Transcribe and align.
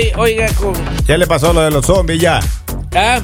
estoy, 0.00 0.12
oiga, 0.20 0.46
con. 0.54 0.74
Ya 1.06 1.16
le 1.16 1.26
pasó 1.26 1.52
lo 1.52 1.60
de 1.62 1.70
los 1.70 1.84
zombies, 1.86 2.20
ya. 2.20 2.40
¿Ah? 2.94 3.20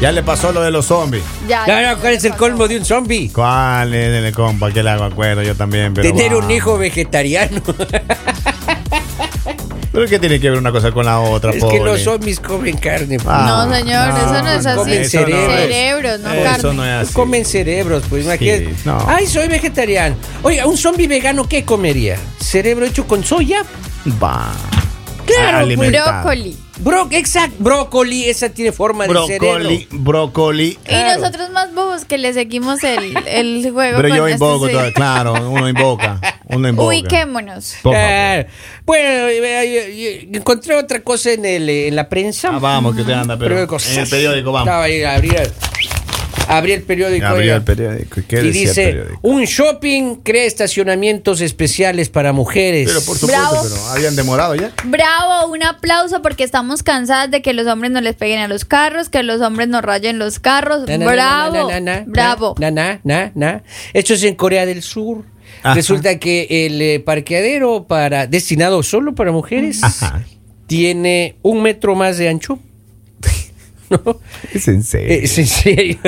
Ya 0.00 0.10
le 0.12 0.22
pasó 0.22 0.52
lo 0.52 0.60
de 0.60 0.70
los 0.70 0.86
zombies. 0.86 1.22
Ya, 1.48 1.66
No, 1.66 1.80
no, 1.94 1.98
¿cuál 2.00 2.14
es 2.14 2.24
el 2.24 2.34
colmo 2.34 2.66
de 2.66 2.76
un 2.78 2.84
zombie? 2.84 3.30
¿Cuál 3.32 3.94
es 3.94 4.24
el 4.24 4.32
compa? 4.34 4.70
Que 4.72 4.82
le 4.82 4.90
hago 4.90 5.04
acuerdo 5.04 5.42
yo 5.42 5.54
también. 5.54 5.94
Pero 5.94 6.10
Tener 6.12 6.34
un 6.34 6.50
hijo 6.50 6.76
vegetariano. 6.76 7.62
¿Pero 9.92 10.06
qué 10.08 10.18
tiene 10.18 10.40
que 10.40 10.50
ver 10.50 10.58
una 10.58 10.72
cosa 10.72 10.90
con 10.90 11.06
la 11.06 11.20
otra, 11.20 11.52
es 11.52 11.58
pobre? 11.62 11.78
que 11.78 11.84
los 11.84 12.00
zombies 12.00 12.40
comen 12.40 12.76
carne. 12.78 13.16
pues. 13.16 13.28
Ah, 13.28 13.64
No, 13.68 13.76
señor, 13.76 14.08
eso 14.08 14.42
no 14.42 14.50
es 14.50 14.66
así. 14.66 14.76
comen 14.76 15.00
eso 15.02 15.20
no 15.20 15.36
es- 15.36 15.60
Cerebros, 15.60 16.20
no 16.20 16.32
eso 16.32 16.44
carne. 16.44 16.74
no 16.74 16.84
es 16.84 16.92
así. 17.04 17.12
Comen 17.14 17.44
cerebros, 17.44 18.02
pues 18.10 18.24
imagínate. 18.24 18.66
Sí, 18.70 18.74
no. 18.84 19.04
Ay, 19.08 19.26
soy 19.28 19.46
vegetariano. 19.46 20.16
Oiga, 20.42 20.66
un 20.66 20.76
zombie 20.76 21.06
vegano, 21.06 21.48
¿qué 21.48 21.64
comería? 21.64 22.16
¿Cerebro 22.40 22.84
hecho 22.84 23.06
con 23.06 23.22
soya? 23.22 23.62
Va. 24.20 24.48
Claro. 25.34 25.66
Brócoli. 26.22 26.56
Bro, 26.78 27.08
exacto, 27.12 27.54
brócoli, 27.60 28.24
esa 28.28 28.48
tiene 28.48 28.72
forma 28.72 29.06
de 29.06 29.14
cerebro. 29.26 29.48
Brócoli, 29.60 29.88
brócoli. 29.92 30.78
Claro. 30.84 31.18
Y 31.18 31.20
nosotros 31.20 31.50
más 31.50 31.72
bobos 31.72 32.04
que 32.04 32.18
le 32.18 32.32
seguimos 32.32 32.82
el, 32.82 33.16
el 33.28 33.62
juego. 33.72 33.96
Pero 33.96 34.08
con 34.08 34.16
yo 34.18 34.28
invoco, 34.28 34.68
todo, 34.68 34.92
claro, 34.92 35.50
uno 35.50 35.68
invoca. 35.68 36.20
Uno 36.48 36.68
invoca. 36.68 36.88
Ubiquémonos. 36.88 37.76
Claro. 37.82 38.48
Bueno, 38.84 39.08
eh, 39.28 39.38
eh, 39.38 39.64
eh, 39.88 40.28
encontré 40.32 40.74
otra 40.74 41.00
cosa 41.00 41.30
en, 41.32 41.44
el, 41.44 41.68
eh, 41.68 41.88
en 41.88 41.96
la 41.96 42.08
prensa. 42.08 42.48
Ah, 42.52 42.58
vamos, 42.58 42.94
que 42.94 43.02
usted 43.02 43.14
anda, 43.14 43.38
pero 43.38 43.56
en 43.56 43.98
el 43.98 44.08
periódico, 44.08 44.50
vamos. 44.50 44.66
Estaba 44.68 44.84
ahí, 44.84 45.02
abrí, 45.04 45.28
el- 45.30 45.52
abrí 46.48 46.72
el 46.72 46.82
periódico. 46.82 47.26
Abrió 47.26 47.42
oiga. 47.42 47.56
el 47.56 47.62
periódico. 47.64 48.20
¿Y 48.20 48.22
qué 48.24 48.36
y 48.36 48.46
decía 48.46 48.60
el 48.62 48.66
dice, 48.68 48.84
periódico? 48.84 49.18
un 49.22 49.44
shopping 49.44 50.16
crea 50.16 50.44
estacionamientos 50.44 51.40
especiales 51.40 52.08
para 52.08 52.32
mujeres. 52.32 52.86
Pero 52.88 53.00
por 53.04 53.16
supuesto, 53.16 53.50
Bravo. 53.50 53.62
pero 53.62 53.76
habían 53.90 54.16
demorado 54.16 54.54
ya. 54.54 54.72
Bravo, 54.84 55.52
un 55.52 55.62
aplauso 55.62 56.22
porque 56.22 56.44
estamos 56.44 56.82
cansadas 56.82 57.30
de 57.30 57.42
que 57.42 57.52
los 57.52 57.66
hombres 57.66 57.90
no 57.92 58.00
les 58.00 58.14
peguen 58.16 58.40
a 58.40 58.48
los 58.48 58.64
carros, 58.64 59.08
que 59.08 59.22
los 59.22 59.40
hombres 59.40 59.68
no 59.68 59.80
rayen 59.80 60.18
los 60.18 60.38
carros. 60.38 60.86
Na, 60.88 60.98
na, 60.98 61.04
na, 61.06 61.12
Bravo, 61.12 61.70
na, 61.70 61.80
na, 61.80 62.00
na, 62.00 62.04
bravo. 62.06 62.54
Na, 62.58 62.70
na, 62.70 63.00
na, 63.04 63.32
na. 63.34 63.62
Esto 63.92 64.14
es 64.14 64.22
en 64.24 64.34
Corea 64.34 64.66
del 64.66 64.82
Sur. 64.82 65.24
Ajá. 65.62 65.74
Resulta 65.74 66.18
que 66.18 66.66
el 66.66 66.82
eh, 66.82 67.00
parqueadero 67.00 67.86
para 67.86 68.26
destinado 68.26 68.82
solo 68.82 69.14
para 69.14 69.32
mujeres 69.32 69.82
Ajá. 69.82 70.22
tiene 70.66 71.36
un 71.42 71.62
metro 71.62 71.94
más 71.94 72.18
de 72.18 72.28
ancho. 72.28 72.58
¿No? 74.04 74.20
Es 74.52 74.68
en 74.68 74.82
serio. 74.82 75.08
Es 75.24 75.38
en 75.38 75.46
serio. 75.46 75.98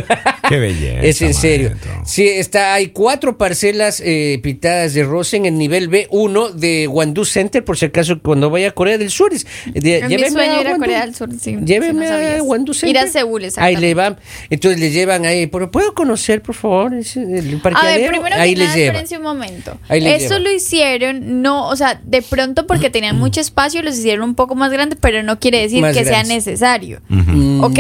Qué 0.49 0.59
belleza, 0.59 1.01
Es 1.03 1.23
en 1.23 1.35
serio. 1.35 1.71
maestro. 1.71 1.93
Sí, 2.05 2.29
está, 2.29 2.75
hay 2.75 2.89
cuatro 2.89 3.37
parcelas 3.39 4.01
eh, 4.05 4.39
pintadas 4.43 4.95
de 4.95 5.03
rosa 5.05 5.37
en 5.37 5.47
el 5.47 5.59
nivel 5.59 5.91
B1 5.91 6.53
de 6.53 6.87
Wandu 6.89 7.25
Center, 7.25 7.65
por 7.65 7.77
si 7.77 7.87
acaso 7.87 8.21
cuando 8.23 8.51
vaya 8.51 8.69
a 8.69 8.71
Corea 8.73 8.99
del 8.99 9.11
Sur. 9.11 9.33
Es- 9.33 9.47
de- 9.75 9.97
Es 9.99 10.03
mi 10.05 10.09
lléveme 10.11 10.31
sueño 10.31 10.61
ir 10.61 10.67
a 10.67 10.71
Wandu. 10.71 10.85
Corea 10.85 11.01
del 11.07 11.15
Sur, 11.15 11.29
sí, 11.41 11.57
Lléveme 11.65 12.07
si 12.07 12.13
no 12.13 12.39
a. 12.39 12.43
Wandu 12.43 12.75
Center. 12.75 12.91
Ir 12.91 12.99
a 12.99 13.07
Seúl, 13.11 13.43
Ahí 13.57 13.77
le 13.77 13.95
van. 13.95 14.19
Entonces 14.51 14.81
le 14.81 14.91
llevan 14.91 15.25
ahí. 15.27 15.47
¿Pero 15.47 15.71
¿Puedo 15.71 15.95
conocer, 15.95 16.43
por 16.43 16.55
favor, 16.55 16.95
ese- 16.95 17.21
el 17.21 17.57
A 17.57 17.63
parqueadero? 17.63 18.01
ver, 18.03 18.11
primero 18.11 18.37
ahí 18.37 18.55
que 18.55 18.61
les 18.61 18.69
nada, 18.93 19.03
un 19.17 19.23
momento. 19.23 19.79
Ahí 19.89 20.01
les 20.01 20.23
Eso 20.25 20.39
lo 20.39 20.51
hicieron, 20.53 21.43
no, 21.43 21.69
o 21.69 21.77
sea, 21.77 22.01
de 22.05 22.23
pronto 22.23 22.67
porque 22.67 22.91
tenían 22.91 23.19
mucho 23.19 23.41
espacio, 23.41 23.83
los 23.83 23.99
hicieron 23.99 24.25
un 24.29 24.35
poco 24.35 24.55
más 24.55 24.71
grandes, 24.71 24.99
pero 25.01 25.23
no 25.23 25.39
quiere 25.39 25.61
decir 25.61 25.81
Más 25.81 25.97
que 25.97 26.05
sea 26.05 26.23
necesario. 26.23 27.01
¿Ok? 27.61 27.76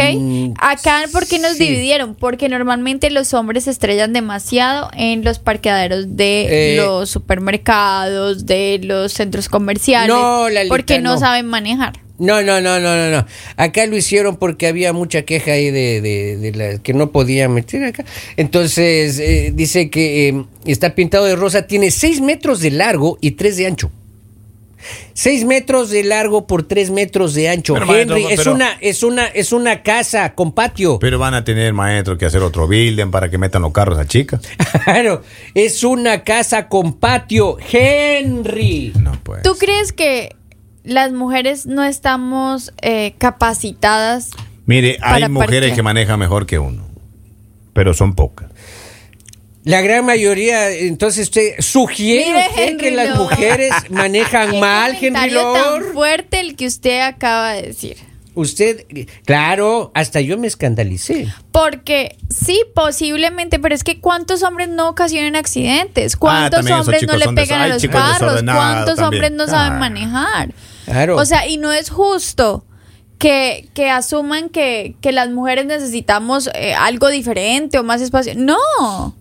Acá, 0.58 1.04
¿por 1.12 1.26
qué 1.26 1.38
nos 1.38 1.52
sí. 1.52 1.64
dividieron? 1.64 2.14
Porque 2.14 2.48
normalmente 2.48 3.10
los 3.10 3.34
hombres 3.34 3.64
se 3.64 3.70
estrellan 3.70 4.12
demasiado 4.12 4.90
en 4.96 5.24
los 5.24 5.38
parqueaderos 5.38 6.16
de 6.16 6.74
Eh. 6.74 6.76
los 6.76 7.10
supermercados, 7.10 8.46
de 8.46 8.80
los 8.82 9.12
centros 9.12 9.48
comerciales. 9.48 10.08
No, 10.08 10.48
Lalita, 10.48 10.72
porque 10.72 10.98
no, 11.00 11.14
no. 11.14 11.18
saben 11.18 11.46
manejar. 11.46 11.94
No, 12.18 12.40
no, 12.42 12.62
no, 12.62 12.80
no, 12.80 12.96
no, 12.96 13.10
no. 13.10 13.26
Acá 13.56 13.84
lo 13.86 13.94
hicieron 13.96 14.36
porque 14.36 14.66
había 14.66 14.94
mucha 14.94 15.22
queja 15.22 15.52
ahí 15.52 15.70
de, 15.70 16.00
de, 16.00 16.36
de 16.38 16.52
la 16.52 16.78
que 16.82 16.94
no 16.94 17.12
podían 17.12 17.52
meter 17.52 17.84
acá. 17.84 18.04
Entonces, 18.38 19.18
eh, 19.18 19.52
dice 19.54 19.90
que 19.90 20.28
eh, 20.28 20.44
está 20.64 20.94
pintado 20.94 21.26
de 21.26 21.36
rosa, 21.36 21.66
tiene 21.66 21.90
6 21.90 22.22
metros 22.22 22.60
de 22.60 22.70
largo 22.70 23.18
y 23.20 23.32
3 23.32 23.56
de 23.58 23.66
ancho. 23.66 23.90
6 25.14 25.44
metros 25.44 25.90
de 25.90 26.04
largo 26.04 26.46
por 26.46 26.62
3 26.64 26.90
metros 26.90 27.34
de 27.34 27.48
ancho. 27.48 27.74
Pero, 27.74 27.86
maestro, 27.86 28.16
Henry, 28.16 28.32
es 28.32 28.38
pero- 28.40 28.52
una, 28.54 28.72
es 28.80 29.02
una, 29.02 29.26
es 29.26 29.52
una 29.52 29.82
casa 29.82 30.34
con 30.34 30.52
patio. 30.52 30.98
Pero 30.98 31.18
van 31.18 31.34
a 31.34 31.44
tener, 31.44 31.72
maestro, 31.72 32.18
que 32.18 32.26
hacer 32.26 32.42
otro 32.42 32.68
building 32.68 33.10
para 33.10 33.30
que 33.30 33.38
metan 33.38 33.62
los 33.62 33.72
carros 33.72 33.98
a 33.98 34.06
chicas. 34.06 34.40
Claro, 34.84 35.22
es 35.54 35.82
una 35.82 36.22
casa 36.22 36.68
con 36.68 36.94
patio. 36.94 37.56
Henry. 37.72 38.92
No, 39.00 39.12
pues. 39.22 39.42
¿Tú 39.42 39.56
crees 39.58 39.92
que 39.92 40.36
las 40.84 41.12
mujeres 41.12 41.66
no 41.66 41.82
estamos 41.82 42.72
eh, 42.82 43.14
capacitadas? 43.18 44.30
Mire, 44.66 44.98
hay 45.02 45.28
mujeres 45.28 45.54
parquear? 45.60 45.74
que 45.76 45.82
manejan 45.82 46.18
mejor 46.20 46.46
que 46.46 46.58
uno. 46.58 46.86
Pero 47.72 47.94
son 47.94 48.14
pocas. 48.14 48.48
La 49.66 49.80
gran 49.80 50.04
mayoría, 50.06 50.70
entonces 50.70 51.24
usted 51.24 51.54
sugiere 51.58 52.26
Mire, 52.26 52.46
usted 52.50 52.62
Henry 52.62 52.76
que 52.78 52.90
las 52.92 53.08
Lord. 53.10 53.18
mujeres 53.30 53.72
manejan 53.90 54.52
Qué 54.52 54.60
mal, 54.60 54.90
Henry 54.92 55.08
comentario 55.08 55.52
tan 55.52 55.62
Lord. 55.80 55.92
fuerte 55.92 56.40
el 56.40 56.54
que 56.54 56.66
usted 56.68 57.00
acaba 57.00 57.52
de 57.54 57.62
decir. 57.62 57.96
Usted, 58.36 58.84
claro, 59.24 59.90
hasta 59.94 60.20
yo 60.20 60.38
me 60.38 60.46
escandalicé. 60.46 61.26
Porque 61.50 62.16
sí, 62.30 62.62
posiblemente, 62.74 63.58
pero 63.58 63.74
es 63.74 63.82
que 63.82 63.98
¿cuántos 64.00 64.42
hombres 64.44 64.68
no 64.68 64.88
ocasionan 64.88 65.34
accidentes? 65.34 66.16
¿Cuántos 66.16 66.64
Ah, 66.70 66.80
hombres 66.80 67.02
no 67.06 67.16
le 67.16 67.26
pegan 67.32 67.62
a 67.62 67.66
los 67.68 67.82
carros? 67.88 68.42
¿Cuántos 68.44 68.96
también. 68.96 69.04
hombres 69.04 69.32
no 69.32 69.46
saben 69.48 69.72
Ah. 69.72 69.78
manejar? 69.78 70.54
Claro. 70.84 71.16
O 71.16 71.24
sea, 71.24 71.48
y 71.48 71.56
no 71.56 71.72
es 71.72 71.90
justo 71.90 72.64
que, 73.18 73.68
que 73.74 73.90
asuman 73.90 74.48
que, 74.48 74.94
que 75.00 75.10
las 75.10 75.30
mujeres 75.30 75.66
necesitamos 75.66 76.48
eh, 76.54 76.72
algo 76.74 77.08
diferente 77.08 77.78
o 77.78 77.82
más 77.82 78.00
espacio. 78.00 78.34
No. 78.36 79.16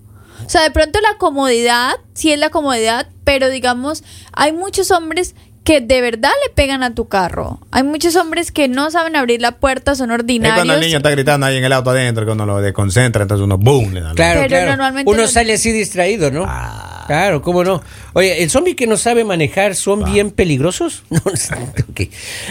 O 0.45 0.49
sea, 0.49 0.61
de 0.61 0.71
pronto 0.71 0.99
la 1.01 1.17
comodidad, 1.17 1.93
sí 2.13 2.31
es 2.31 2.39
la 2.39 2.49
comodidad, 2.49 3.07
pero 3.23 3.49
digamos, 3.49 4.03
hay 4.33 4.51
muchos 4.53 4.91
hombres 4.91 5.35
que 5.63 5.81
de 5.81 5.99
verdad 5.99 6.29
le 6.45 6.53
pegan 6.53 6.83
a 6.83 6.93
tu 6.93 7.07
carro. 7.07 7.59
Hay 7.71 7.81
muchos 7.81 8.15
hombres 8.15 8.51
que 8.51 8.67
no 8.67 8.91
saben 8.91 9.15
abrir 9.15 9.41
la 9.41 9.53
puerta, 9.53 9.95
son 9.95 10.11
Es 10.11 10.19
ordinarios. 10.19 10.57
cuando 10.57 10.75
el 10.75 10.79
niño 10.81 10.97
está 10.97 11.09
gritando 11.09 11.47
ahí 11.47 11.57
en 11.57 11.65
el 11.65 11.73
auto 11.73 11.89
adentro, 11.89 12.23
cuando 12.25 12.45
lo 12.45 12.61
desconcentra, 12.61 13.23
entonces 13.23 13.43
uno 13.43 13.57
boom 13.57 13.91
le 13.93 14.01
da. 14.01 14.09
la- 14.09 14.13
Claro, 14.13 14.39
Pero 14.41 14.49
claro. 14.49 14.71
normalmente 14.71 15.09
Uno 15.11 15.21
los- 15.23 15.31
sale 15.31 15.53
así 15.53 15.71
distraído, 15.71 16.29
¿no? 16.29 16.45
Ah. 16.47 16.94
Claro, 17.05 17.41
¿cómo 17.41 17.63
no? 17.63 17.83
Oye, 18.13 18.41
¿el 18.41 18.49
zombie 18.49 18.75
que 18.75 18.87
no 18.87 18.97
sabe 18.97 19.23
manejar 19.23 19.75
son 19.75 20.03
bien 20.03 20.31
peligrosos? 20.31 21.03
No, 21.09 21.21
ok. 21.23 22.01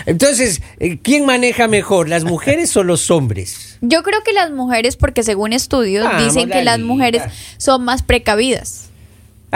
Entonces, 0.06 0.62
eh, 0.78 0.98
¿quién 1.03 1.26
maneja 1.26 1.69
mejor, 1.69 2.09
las 2.09 2.25
mujeres 2.25 2.76
o 2.76 2.82
los 2.82 3.10
hombres? 3.10 3.78
Yo 3.81 4.03
creo 4.03 4.22
que 4.22 4.32
las 4.32 4.50
mujeres, 4.50 4.97
porque 4.97 5.22
según 5.22 5.53
estudios 5.53 6.04
Vamos, 6.04 6.25
dicen 6.25 6.48
que 6.48 6.62
las 6.62 6.78
mujeres 6.78 7.22
son 7.59 7.84
más 7.84 8.03
precavidas. 8.03 8.88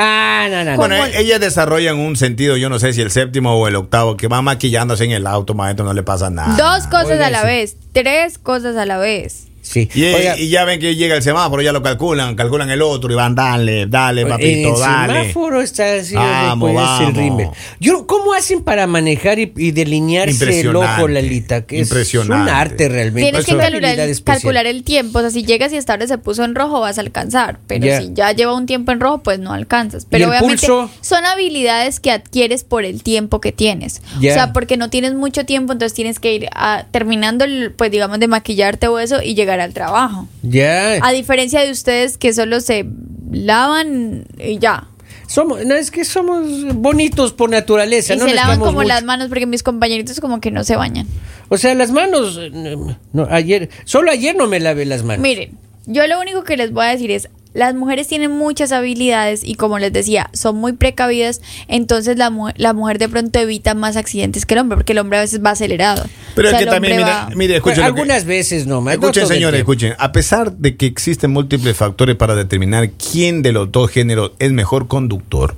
Ah, 0.00 0.46
no, 0.50 0.64
no, 0.64 0.70
no. 0.72 0.76
Bueno, 0.76 0.96
ellas 1.06 1.40
desarrollan 1.40 1.96
un 1.98 2.16
sentido, 2.16 2.56
yo 2.56 2.68
no 2.68 2.78
sé 2.78 2.92
si 2.92 3.00
el 3.00 3.10
séptimo 3.10 3.54
o 3.54 3.66
el 3.66 3.74
octavo, 3.76 4.16
que 4.16 4.28
va 4.28 4.42
maquillándose 4.42 5.04
en 5.04 5.10
el 5.10 5.26
auto, 5.26 5.54
maestro, 5.54 5.84
no 5.84 5.92
le 5.92 6.04
pasa 6.04 6.30
nada. 6.30 6.56
Dos 6.56 6.86
cosas 6.86 7.20
a 7.20 7.30
la 7.30 7.40
sí. 7.40 7.46
vez, 7.46 7.76
tres 7.92 8.38
cosas 8.38 8.76
a 8.76 8.86
la 8.86 8.98
vez. 8.98 9.48
Sí. 9.68 9.86
Y, 9.94 10.04
Oiga, 10.04 10.38
y 10.38 10.48
ya 10.48 10.64
ven 10.64 10.80
que 10.80 10.96
llega 10.96 11.14
el 11.14 11.22
semáforo, 11.22 11.60
ya 11.60 11.72
lo 11.72 11.82
calculan, 11.82 12.34
calculan 12.34 12.70
el 12.70 12.80
otro 12.80 13.12
y 13.12 13.14
van, 13.14 13.34
dale, 13.34 13.86
dale, 13.86 14.24
papito, 14.24 14.74
el 14.74 14.80
dale. 14.80 15.12
semáforo 15.12 15.60
está 15.60 15.96
así, 15.96 16.14
Vamos, 16.14 16.70
puede 16.72 16.86
ser 16.86 17.06
vamos. 17.06 17.16
rímel. 17.16 17.48
Yo, 17.78 18.06
¿Cómo 18.06 18.32
hacen 18.32 18.62
para 18.62 18.86
manejar 18.86 19.38
y, 19.38 19.52
y 19.56 19.72
delinearse 19.72 20.60
el 20.60 20.74
ojo, 20.74 21.06
Lalita? 21.06 21.66
Que 21.66 21.80
es 21.80 21.88
impresionante. 21.88 22.50
un 22.50 22.56
arte 22.56 22.88
realmente. 22.88 23.30
Tienes 23.30 23.40
es 23.40 23.46
que 23.46 24.22
calcular, 24.24 24.66
el 24.66 24.84
tiempo. 24.84 25.18
O 25.18 25.20
sea, 25.20 25.30
si 25.30 25.44
llegas 25.44 25.70
y 25.74 25.76
esta 25.76 25.92
hora 25.92 26.06
se 26.06 26.16
puso 26.16 26.44
en 26.44 26.54
rojo, 26.54 26.80
vas 26.80 26.96
a 26.96 27.02
alcanzar. 27.02 27.58
Pero 27.66 28.00
si 28.00 28.14
ya 28.14 28.32
lleva 28.32 28.54
un 28.54 28.64
tiempo 28.64 28.92
en 28.92 29.00
rojo, 29.00 29.18
pues 29.18 29.38
no 29.38 29.52
alcanzas. 29.52 30.06
Pero 30.08 30.24
el 30.24 30.30
obviamente 30.30 30.66
pulso? 30.66 30.90
son 31.02 31.26
habilidades 31.26 32.00
que 32.00 32.10
adquieres 32.10 32.64
por 32.64 32.86
el 32.86 33.02
tiempo 33.02 33.42
que 33.42 33.52
tienes. 33.52 34.00
O 34.16 34.22
sea, 34.22 34.54
porque 34.54 34.78
no 34.78 34.88
tienes 34.88 35.12
mucho 35.12 35.44
tiempo, 35.44 35.74
entonces 35.74 35.94
tienes 35.94 36.18
que 36.20 36.32
ir 36.32 36.48
a, 36.54 36.86
terminando, 36.90 37.44
el, 37.44 37.72
pues 37.72 37.90
digamos, 37.90 38.18
de 38.18 38.28
maquillarte 38.28 38.88
o 38.88 38.98
eso 38.98 39.22
y 39.22 39.34
llegar 39.34 39.57
al 39.60 39.74
trabajo. 39.74 40.28
Ya. 40.42 40.98
A 41.02 41.12
diferencia 41.12 41.60
de 41.60 41.70
ustedes 41.70 42.18
que 42.18 42.32
solo 42.32 42.60
se 42.60 42.86
lavan 43.30 44.26
y 44.38 44.58
ya. 44.58 44.88
Somos, 45.26 45.64
no, 45.66 45.74
es 45.74 45.90
que 45.90 46.04
somos 46.06 46.74
bonitos 46.74 47.32
por 47.34 47.50
naturaleza. 47.50 48.14
Y 48.14 48.16
no 48.16 48.24
se 48.26 48.34
lavan 48.34 48.58
como 48.58 48.72
mucho. 48.72 48.88
las 48.88 49.04
manos 49.04 49.28
porque 49.28 49.46
mis 49.46 49.62
compañeritos 49.62 50.20
como 50.20 50.40
que 50.40 50.50
no 50.50 50.64
se 50.64 50.76
bañan. 50.76 51.06
O 51.50 51.58
sea, 51.58 51.74
las 51.74 51.90
manos. 51.90 52.38
eh, 52.40 52.76
no, 53.12 53.28
ayer, 53.30 53.68
solo 53.84 54.10
ayer 54.10 54.34
no 54.36 54.46
me 54.46 54.58
lavé 54.58 54.86
las 54.86 55.02
manos. 55.02 55.22
Miren, 55.22 55.58
yo 55.86 56.06
lo 56.06 56.18
único 56.20 56.44
que 56.44 56.56
les 56.56 56.72
voy 56.72 56.86
a 56.86 56.88
decir 56.88 57.10
es, 57.10 57.28
las 57.54 57.74
mujeres 57.74 58.06
tienen 58.06 58.30
muchas 58.30 58.72
habilidades 58.72 59.42
y 59.44 59.54
como 59.54 59.78
les 59.78 59.92
decía, 59.92 60.30
son 60.32 60.56
muy 60.56 60.72
precavidas, 60.72 61.40
entonces 61.66 62.16
la, 62.18 62.30
mu- 62.30 62.50
la 62.56 62.72
mujer 62.72 62.98
de 62.98 63.08
pronto 63.08 63.38
evita 63.38 63.74
más 63.74 63.96
accidentes 63.96 64.46
que 64.46 64.54
el 64.54 64.60
hombre, 64.60 64.76
porque 64.76 64.92
el 64.92 64.98
hombre 64.98 65.18
a 65.18 65.22
veces 65.22 65.42
va 65.44 65.50
acelerado. 65.50 66.04
Pero 66.34 66.48
O 66.48 66.50
sea, 66.50 66.58
es 66.60 66.64
que 66.64 66.68
el 66.68 66.74
también, 66.74 66.96
mira, 66.98 67.08
va- 67.08 67.30
mire, 67.34 67.56
escuchen. 67.56 67.78
que- 67.78 67.84
Algunas 67.84 68.24
veces 68.24 68.66
no 68.66 68.78
Escuchen, 68.88 69.12
todo 69.12 69.22
el 69.32 69.38
señores, 69.38 69.58
escuchen. 69.60 69.94
A 69.98 70.12
pesar 70.12 70.52
de 70.52 70.76
que 70.76 70.86
existen 70.86 71.30
múltiples 71.32 71.76
factores 71.76 72.16
para 72.16 72.34
determinar 72.34 72.90
quién 72.90 73.42
de 73.42 73.52
los 73.52 73.72
dos 73.72 73.90
géneros 73.90 74.32
es 74.38 74.52
mejor 74.52 74.86
conductor, 74.88 75.56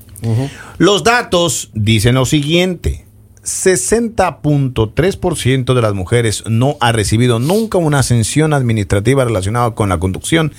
los 0.78 1.02
datos 1.04 1.70
dicen 1.74 2.14
lo 2.14 2.24
siguiente. 2.26 3.04
60.3% 3.44 5.74
de 5.74 5.82
las 5.82 5.94
mujeres 5.94 6.44
no 6.46 6.76
ha 6.80 6.92
recibido 6.92 7.38
nunca 7.38 7.78
una 7.78 8.02
sanción 8.02 8.52
administrativa 8.52 9.24
relacionada 9.24 9.74
con 9.74 9.88
la 9.88 9.98
conducción, 9.98 10.52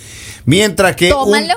mientras 0.46 0.96
que 0.96 1.14
un, 1.14 1.26
Tómalo. 1.26 1.54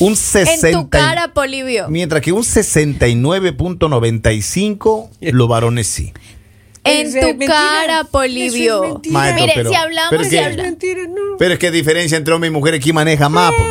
un 0.00 0.10
En 0.10 0.16
60 0.16 0.70
tu 0.82 0.88
cara, 0.88 1.32
Polivio. 1.34 1.88
mientras 1.88 2.20
que 2.22 2.32
un 2.32 2.42
69.95 2.42 5.08
los 5.32 5.48
varones 5.48 5.86
sí. 5.86 6.12
En 6.84 7.06
es 7.08 7.12
tu 7.12 7.20
mentira. 7.26 7.52
cara, 7.52 8.04
Polivio. 8.04 9.00
es 9.02 9.10
Mire, 9.10 9.52
pero- 9.54 9.70
si 9.70 9.76
hablamos, 9.76 10.10
pero 10.10 10.24
si 10.24 10.30
que- 10.30 10.40
habla- 10.40 10.62
Mentira, 10.62 11.02
no. 11.06 11.36
Pero 11.38 11.52
es 11.54 11.58
que 11.58 11.70
diferencia 11.70 12.16
entre 12.16 12.32
hombre 12.34 12.48
y 12.48 12.52
mujer 12.52 12.72
aquí 12.74 12.92
maneja 12.94 13.28
más, 13.28 13.52
pues, 13.52 13.68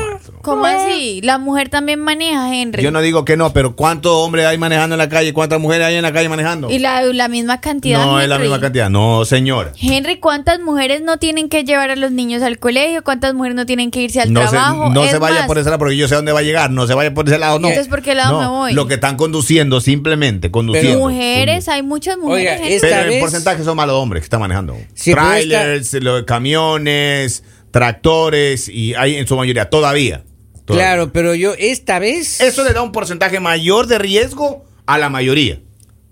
¿Cómo 0.48 0.66
así? 0.66 1.20
La 1.24 1.38
mujer 1.38 1.68
también 1.70 2.00
maneja, 2.00 2.56
Henry. 2.56 2.82
Yo 2.82 2.90
no 2.92 3.02
digo 3.02 3.26
que 3.26 3.36
no, 3.36 3.52
pero 3.52 3.76
¿cuántos 3.76 4.14
hombres 4.14 4.46
hay 4.46 4.58
manejando 4.58 4.96
en 4.96 5.00
la 5.00 5.10
calle? 5.10 5.34
¿Cuántas 5.34 5.60
mujeres 5.60 5.88
hay 5.88 5.96
en 5.96 6.02
la 6.04 6.14
calle 6.14 6.30
manejando? 6.30 6.70
Y 6.72 6.80
la, 6.80 7.02
la 7.02 7.28
misma 7.28 7.60
cantidad. 7.60 8.06
No 8.06 8.22
es 8.22 8.30
la 8.30 8.40
misma 8.40 8.60
cantidad. 8.62 8.90
No, 8.90 9.26
señora. 9.26 9.74
Henry, 9.82 10.20
¿cuántas 10.20 10.60
mujeres 10.62 11.02
no 11.02 11.18
tienen 11.18 11.50
que 11.50 11.64
llevar 11.66 11.90
a 11.92 11.96
los 11.98 12.12
niños 12.12 12.42
al 12.44 12.60
colegio? 12.60 13.04
¿Cuántas 13.04 13.34
mujeres 13.34 13.56
no 13.56 13.66
tienen 13.66 13.92
que 13.92 14.02
irse 14.02 14.22
al 14.22 14.32
No, 14.32 14.42
se, 14.44 14.50
trabajo? 14.50 14.90
no 14.90 15.04
Es 15.04 15.12
se 15.12 15.18
vaya 15.18 15.40
más, 15.40 15.48
por 15.48 15.58
ese 15.58 15.66
lado 15.70 15.80
porque 15.80 15.98
yo 15.98 16.08
sé 16.08 16.16
dónde 16.16 16.32
va 16.32 16.40
a 16.40 16.44
llegar. 16.44 16.72
No 16.72 16.88
se 16.88 16.94
vaya 16.94 17.14
por 17.14 17.28
ese 17.28 17.38
lado, 17.38 17.60
no. 17.60 17.68
Entonces, 17.68 17.90
¿por 17.90 18.02
qué 18.02 18.16
lado 18.16 18.32
No, 18.34 18.40
me 18.40 18.48
voy? 18.48 18.74
Lo 18.74 18.88
que 18.88 18.94
están 18.94 19.18
conduciendo, 19.18 19.82
simplemente 19.82 20.50
conduciendo. 20.50 20.98
Mujeres, 21.00 21.68
hay 21.68 21.84
muchas 21.84 22.18
mujeres. 22.18 22.62
Oiga, 22.62 22.68
esta 22.70 22.88
Pero 22.88 23.10
vez- 23.10 23.20
porcentaje 23.22 23.64
son 23.64 23.76
malos 23.76 23.96
hombres 23.96 24.22
que 24.22 24.26
están 24.26 24.40
manejando. 24.40 24.74
Pero 25.04 25.22
esta- 25.22 25.30
Trailers, 25.30 25.94
los 25.96 26.24
camiones, 26.24 27.44
tractores 27.72 28.70
y 28.70 28.94
hay 28.96 29.16
en 29.16 29.28
su 29.28 29.36
mayoría 29.36 29.70
todavía. 29.70 30.24
Todavía. 30.68 30.86
Claro, 30.88 31.12
pero 31.14 31.34
yo 31.34 31.54
esta 31.58 31.98
vez. 31.98 32.40
Eso 32.42 32.64
le 32.64 32.74
da 32.74 32.81
un 32.84 32.92
porcentaje 32.92 33.40
mayor 33.40 33.88
de 33.88 33.98
riesgo 33.98 34.66
a 34.86 34.98
la 35.00 35.10
mayoría. 35.10 35.60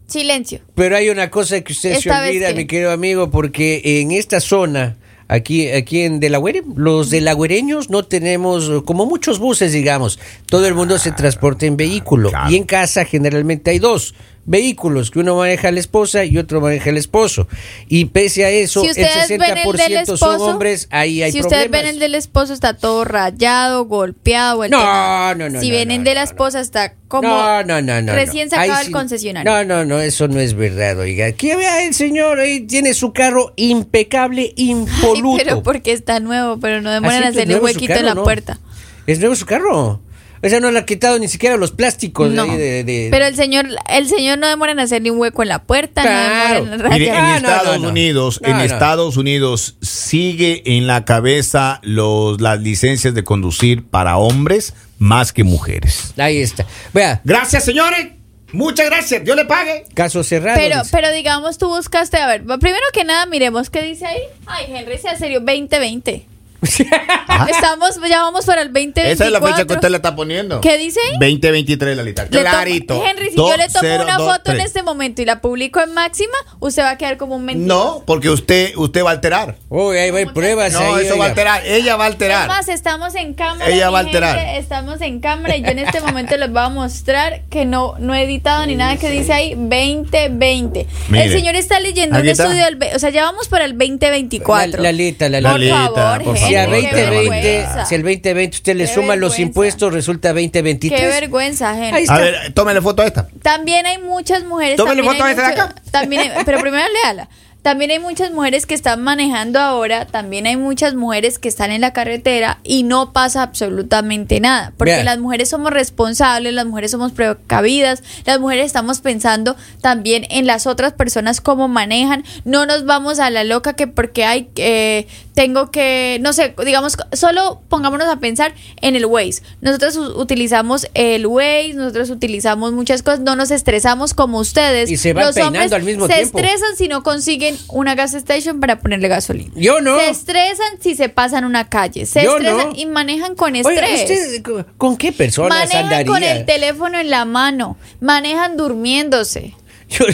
Silencio. 0.08 0.62
Pero 0.76 0.96
hay 0.96 1.10
una 1.10 1.30
cosa 1.30 1.62
que 1.62 1.74
usted 1.74 1.92
se 1.94 1.98
Esta 2.10 2.24
olvida, 2.26 2.48
que- 2.50 2.54
mi 2.56 2.66
querido 2.66 2.92
amigo, 2.92 3.30
porque 3.32 3.82
en 4.02 4.12
esta 4.12 4.40
zona, 4.40 4.98
aquí, 5.28 5.68
aquí 5.72 6.02
en 6.02 6.20
Delaware, 6.20 6.64
los 6.76 7.10
delagüereños 7.10 7.90
no 7.90 8.04
tenemos, 8.04 8.70
eh, 8.70 8.82
como 8.86 9.06
muchos 9.06 9.40
buses, 9.40 9.74
digamos, 9.74 10.20
todo 10.46 10.68
el 10.68 10.74
mundo 10.76 11.00
se 11.00 11.12
transporta 11.12 11.66
en 11.66 11.76
vehículo. 11.76 12.30
claro. 12.30 12.50
Y 12.52 12.56
en 12.56 12.64
casa 12.64 13.04
generalmente 13.06 13.72
hay 13.72 13.80
dos 13.80 14.14
vehículos, 14.46 15.10
que 15.12 15.20
uno 15.20 15.36
maneja 15.36 15.72
la 15.72 15.80
esposa 15.80 16.24
y 16.24 16.38
otro 16.38 16.62
maneja 16.62 16.90
el 16.92 16.98
esposo. 16.98 17.48
Y 17.88 18.06
pese 18.06 18.46
a 18.46 18.50
eso, 18.50 18.82
si 18.82 18.88
el 18.88 18.92
ustedes 18.92 19.28
ven 19.30 19.42
el 19.58 19.72
del 19.72 19.92
60% 19.92 20.02
esposo, 20.02 20.18
son 20.18 20.42
hombres, 20.42 20.88
ahí 20.92 21.24
hay 21.24 21.32
si 21.32 21.40
problemas. 21.40 21.66
ustedes 21.66 21.72
ven 21.84 21.90
el 21.94 22.00
del 22.00 22.16
esposo 22.16 22.54
está 22.54 22.76
todo 22.78 23.04
rayado, 23.06 23.86
golpeado, 23.86 24.68
No, 24.68 25.34
no, 25.36 25.50
no, 25.50 25.60
Si 25.62 25.70
no, 25.70 25.76
ven 25.76 25.88
no, 25.90 25.94
el 25.96 26.04
de 26.04 26.14
la 26.14 26.24
esposa 26.24 26.60
está 26.60 26.94
como 27.08 27.28
no, 27.28 27.64
no, 27.64 27.82
no, 27.82 28.02
no, 28.02 28.14
recién 28.14 28.50
sacado 28.50 28.78
sí- 28.78 28.84
del 28.86 28.92
concesionario. 28.94 29.52
No, 29.52 29.64
no, 29.64 29.86
no, 29.86 30.00
eso 30.00 30.28
no 30.28 30.40
es 30.40 30.54
verdad, 30.54 30.98
oiga. 31.00 31.32
Que 31.32 31.56
vea 31.56 31.86
el 31.86 31.94
señor 31.94 32.40
ahí 32.40 32.62
tiene 32.62 32.94
su 32.94 33.14
carro 33.14 33.54
impecable, 33.56 34.54
Ay, 34.58 34.70
impoluto. 34.70 35.44
pero 35.44 35.64
porque 35.64 35.92
está 35.92 36.20
nuevo, 36.20 36.60
pero 36.60 36.82
no 36.82 36.92
demoran 36.92 37.18
en 37.18 37.24
pues, 37.24 37.36
hacerle 37.36 37.60
huequito 37.60 37.94
en 37.94 38.06
la 38.06 38.16
puerta. 38.16 38.60
¿Es 39.08 39.20
nuevo 39.20 39.36
su 39.36 39.46
carro? 39.46 40.02
O 40.46 40.50
sea, 40.50 40.60
no 40.60 40.70
le 40.72 40.80
ha 40.80 40.86
quitado 40.86 41.18
ni 41.18 41.28
siquiera 41.28 41.58
los 41.58 41.72
plásticos 41.72 42.30
No. 42.32 42.44
ahí 42.44 42.58
de, 42.58 42.84
de- 42.84 43.08
Pero 43.12 43.26
el 43.26 43.36
señor, 43.36 43.66
el 43.90 44.08
señor 44.08 44.38
no 44.38 44.48
demora 44.48 44.72
en 44.74 44.80
hacerle 44.80 45.10
un 45.12 45.20
hueco 45.20 45.42
en 45.42 45.50
la 45.50 45.64
puerta, 45.64 46.02
Claro. 46.04 46.66
no 46.66 46.72
demora 46.72 46.96
en 46.96 47.02
Mire, 47.02 47.08
en. 47.12 47.16
Ah, 47.16 47.40
no, 47.42 47.48
Estados 47.50 47.76
no, 47.78 47.84
no. 47.84 47.90
Unidos, 47.90 48.40
No, 48.42 48.48
en 48.50 48.58
no. 48.58 48.64
Estados 48.64 49.18
Unidos 49.18 49.78
sigue 49.82 50.62
en 50.78 50.88
la 50.88 51.04
cabeza 51.06 51.80
los, 51.84 52.40
las 52.42 52.60
licencias 52.62 53.14
de 53.16 53.24
conducir 53.24 53.84
para 53.86 54.18
hombres 54.18 54.74
más 55.00 55.34
que 55.34 55.44
mujeres. 55.44 56.14
Ahí 56.18 56.38
está. 56.38 56.66
Vea, 56.94 57.22
Gracias, 57.24 57.66
señores. 57.66 58.10
Muchas 58.52 58.86
gracias. 58.86 59.24
Dios 59.26 59.36
le 59.36 59.44
pague. 59.46 59.84
caso 59.94 60.24
cerrado. 60.24 60.58
Pero, 60.58 60.78
dice. 60.80 60.90
pero 60.92 61.12
digamos, 61.12 61.58
tú 61.58 61.68
buscaste, 61.68 62.18
a 62.18 62.28
ver, 62.28 62.44
primero 62.46 62.86
que 62.94 63.04
nada, 63.04 63.26
miremos 63.26 63.70
qué 63.70 63.82
dice 63.82 64.06
ahí. 64.06 64.22
Ay, 64.46 64.66
Henry, 64.70 64.98
sea 64.98 65.18
serio, 65.18 65.40
2020. 65.42 66.26
Estamos, 67.50 68.00
ya 68.10 68.22
vamos 68.22 68.46
para 68.46 68.62
el 68.62 68.70
2024. 68.70 69.12
Esa 69.14 69.26
es 69.26 69.32
la 69.32 69.42
fecha 69.42 69.66
que 69.66 69.74
usted 69.74 69.90
le 69.90 69.98
está 69.98 70.16
poniendo. 70.16 70.62
¿Qué 70.62 70.78
dice 70.78 71.00
ahí? 71.12 71.14
2023, 71.20 71.98
Lalita. 71.98 72.24
Le 72.24 72.30
tomo- 72.30 72.42
Clarito. 72.50 73.04
Henry, 73.06 73.30
si 73.30 73.36
yo 73.36 73.56
le 73.58 73.68
tomo 73.70 73.96
una 74.04 74.18
foto 74.18 74.52
en 74.52 74.58
2023. 74.58 74.66
este 74.66 74.84
momento 74.84 75.22
y 75.22 75.26
la 75.26 75.42
publico 75.42 75.82
en 75.82 75.94
máxima, 75.94 76.34
usted 76.60 76.84
va 76.84 76.92
a 76.92 76.98
quedar 76.98 77.18
como 77.18 77.36
un 77.36 77.46
mentiroso. 77.46 77.96
No, 78.00 78.04
porque 78.06 78.30
usted, 78.30 78.74
usted 78.76 79.04
va 79.04 79.10
a 79.10 79.14
alterar. 79.14 79.56
Uy, 79.70 79.98
ahí 79.98 80.12
va, 80.12 80.20
hay 80.20 80.26
pruebas 80.28 80.74
No, 80.74 80.80
ahí, 80.80 81.06
eso 81.06 81.18
va 81.18 81.26
a 81.26 81.28
alterar. 81.30 81.66
Ella 81.66 81.96
va 81.96 82.06
a 82.06 82.08
alterar. 82.08 82.48
más, 82.48 82.68
estamos 82.70 83.16
en 83.16 83.34
cámara. 83.34 83.70
Ella 83.70 83.90
va 83.90 84.00
a 84.00 84.02
alterar. 84.02 84.38
gente, 84.40 84.58
estamos 84.60 85.02
en 85.02 85.20
cámara 85.20 85.56
y 85.58 85.62
yo 85.64 85.70
en 85.70 85.80
este 85.80 86.02
momento 86.02 86.38
les 86.38 86.50
voy 86.50 86.62
a 86.62 86.70
mostrar 86.70 87.42
que 87.50 87.66
no, 87.66 87.96
no 88.00 88.14
he 88.16 88.24
editado 88.24 88.66
ni 88.66 88.76
nada 88.76 88.98
que 88.98 89.10
dice 89.10 89.34
ahí 89.34 89.56
2020. 89.56 90.88
Mire, 91.10 91.26
el 91.26 91.32
señor 91.32 91.56
está 91.56 91.80
leyendo 91.80 92.20
un 92.20 92.28
está. 92.28 92.44
estudio 92.46 92.66
del. 92.66 92.96
O 92.96 93.00
sea, 93.00 93.10
ya 93.10 93.24
vamos 93.24 93.48
para 93.48 93.66
el 93.66 93.78
2024. 93.78 94.78
La- 94.82 94.92
Lalita, 94.92 95.30
la- 95.30 95.42
Por 95.42 95.52
Lalita, 95.60 95.76
favor, 95.94 96.24
por 96.24 96.38
Si, 96.56 96.60
a 96.60 96.66
favor, 96.66 96.76
Henry, 96.76 96.90
qué 96.90 97.06
2020, 97.06 97.42
vergüenza. 97.52 97.86
si 97.86 97.96
el 97.96 98.02
2020 98.04 98.56
usted 98.56 98.76
le 98.76 98.86
Qué 98.88 98.94
suma 98.94 99.16
los 99.16 99.40
impuestos, 99.40 99.94
resulta 99.94 100.30
2023. 100.34 101.00
Qué 101.00 101.08
vergüenza, 101.08 101.70
Ahí 101.72 102.04
está. 102.04 102.16
A 102.16 102.20
ver, 102.20 102.54
tómele 102.54 102.82
foto 102.82 103.02
a 103.02 103.06
esta. 103.06 103.28
También 103.42 103.86
hay 103.86 103.98
muchas 104.00 104.44
mujeres. 104.44 104.78
Tómale 104.78 105.02
también 105.04 105.14
foto 105.14 105.24
hay 105.26 105.30
a 105.30 105.32
esta 105.36 105.56
de 105.56 105.62
acá. 105.62 105.76
también 105.92 106.22
hay- 106.22 106.32
pero 106.46 106.60
primero 106.60 106.84
léala. 107.04 107.30
También 107.66 107.90
hay 107.90 107.98
muchas 107.98 108.30
mujeres 108.30 108.68
que 108.68 108.76
están 108.76 109.02
manejando 109.02 109.60
ahora, 109.60 110.06
también 110.06 110.46
hay 110.46 110.56
muchas 110.56 110.94
mujeres 110.94 111.40
que 111.40 111.48
están 111.48 111.72
en 111.72 111.82
la 111.82 111.94
carretera 111.94 112.60
y 112.64 112.84
no 112.84 113.12
pasa 113.12 113.42
absolutamente 113.42 114.40
nada, 114.40 114.72
porque 114.78 115.04
las 115.04 115.18
mujeres 115.18 115.50
somos 115.50 115.72
responsables, 115.72 116.54
las 116.54 116.68
mujeres 116.68 116.92
somos 116.92 117.12
precavidas, 117.12 118.04
las 118.24 118.40
mujeres 118.40 118.68
estamos 118.68 119.00
pensando 119.00 119.56
también 119.82 120.28
en 120.30 120.46
las 120.46 120.68
otras 120.68 120.94
personas 120.94 121.42
cómo 121.42 121.68
manejan, 121.68 122.24
no 122.44 122.68
nos 122.68 122.86
vamos 122.86 123.18
a 123.18 123.32
la 123.32 123.44
loca 123.44 123.74
que 123.74 123.88
porque 123.88 124.26
hay 124.26 124.48
eh, 124.58 125.08
tengo 125.36 125.70
que, 125.70 126.18
no 126.22 126.34
sé, 126.34 126.56
digamos, 126.66 126.98
solo 127.12 127.62
pongámonos 127.68 128.08
a 128.08 128.16
pensar 128.20 128.56
en 128.82 128.96
el 128.96 129.06
Waze. 129.06 129.44
Nosotros 129.62 129.98
utilizamos 129.98 130.88
el 130.94 131.28
Waze, 131.28 131.74
nosotros 131.76 132.10
utilizamos 132.10 132.72
muchas 132.72 133.04
cosas, 133.04 133.20
no 133.20 133.36
nos 133.36 133.52
estresamos 133.52 134.14
como 134.14 134.40
ustedes. 134.40 134.90
Y 134.90 134.98
se 134.98 135.14
van 135.14 135.26
Los 135.26 135.36
peinando 135.36 135.60
hombres 135.60 135.74
al 135.74 135.84
mismo 135.84 136.08
se 136.08 136.14
tiempo. 136.14 136.40
estresan 136.40 136.78
si 136.78 136.88
no 136.88 137.04
consiguen 137.04 137.55
una 137.70 137.96
gas 137.96 138.14
station 138.14 138.60
para 138.60 138.80
ponerle 138.80 139.08
gasolina. 139.08 139.52
Yo 139.56 139.82
no. 139.82 139.98
Se 140.00 140.10
estresan 140.10 140.80
si 140.82 140.96
se 140.96 141.10
pasan 141.10 141.46
una 141.46 141.70
calle. 141.70 142.06
Se 142.06 142.24
Yo 142.24 142.38
estresan 142.38 142.70
no. 142.70 142.76
y 142.76 142.86
manejan 142.86 143.36
con 143.36 143.56
Oiga, 143.56 143.70
estrés. 143.72 144.38
¿usted 144.38 144.66
con- 144.78 144.98
qué 144.98 145.12
personas 145.12 145.58
Manejan 145.58 145.84
andaría? 145.86 146.06
con 146.12 146.24
el 146.24 146.46
teléfono 146.46 147.00
en 147.00 147.10
la 147.10 147.26
mano, 147.26 147.78
manejan 148.02 148.58
durmiéndose. 148.58 149.54
Yo, 149.90 150.06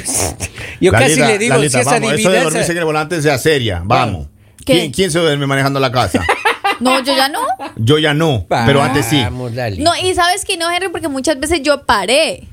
yo 0.81 0.91
casi 0.91 1.15
le 1.15 1.37
digo, 1.37 1.55
Lalita, 1.55 1.77
si 1.77 1.81
esa 1.81 1.91
vamos, 1.99 2.13
eso 2.13 2.29
de 2.29 2.43
dormirse 2.43 2.71
en 2.73 2.77
el 2.77 2.83
volante 2.85 3.21
sea 3.21 3.37
seria. 3.37 3.81
Vamos. 3.85 4.27
¿Qué? 4.65 4.73
¿Quién, 4.73 4.91
quién 4.91 5.11
se 5.11 5.19
duerme 5.19 5.47
manejando 5.47 5.79
la 5.79 5.91
casa? 5.91 6.23
No, 6.79 6.97
yo 7.03 7.15
ya 7.15 7.29
no. 7.29 7.39
Yo 7.75 7.99
ya 7.99 8.15
no, 8.15 8.47
pero 8.49 8.81
antes 8.81 9.05
sí. 9.05 9.23
No, 9.77 9.91
y 10.03 10.15
sabes 10.15 10.43
que 10.45 10.57
no, 10.57 10.67
Henry, 10.71 10.89
porque 10.89 11.07
muchas 11.09 11.39
veces 11.39 11.61
yo 11.61 11.85
paré. 11.85 12.47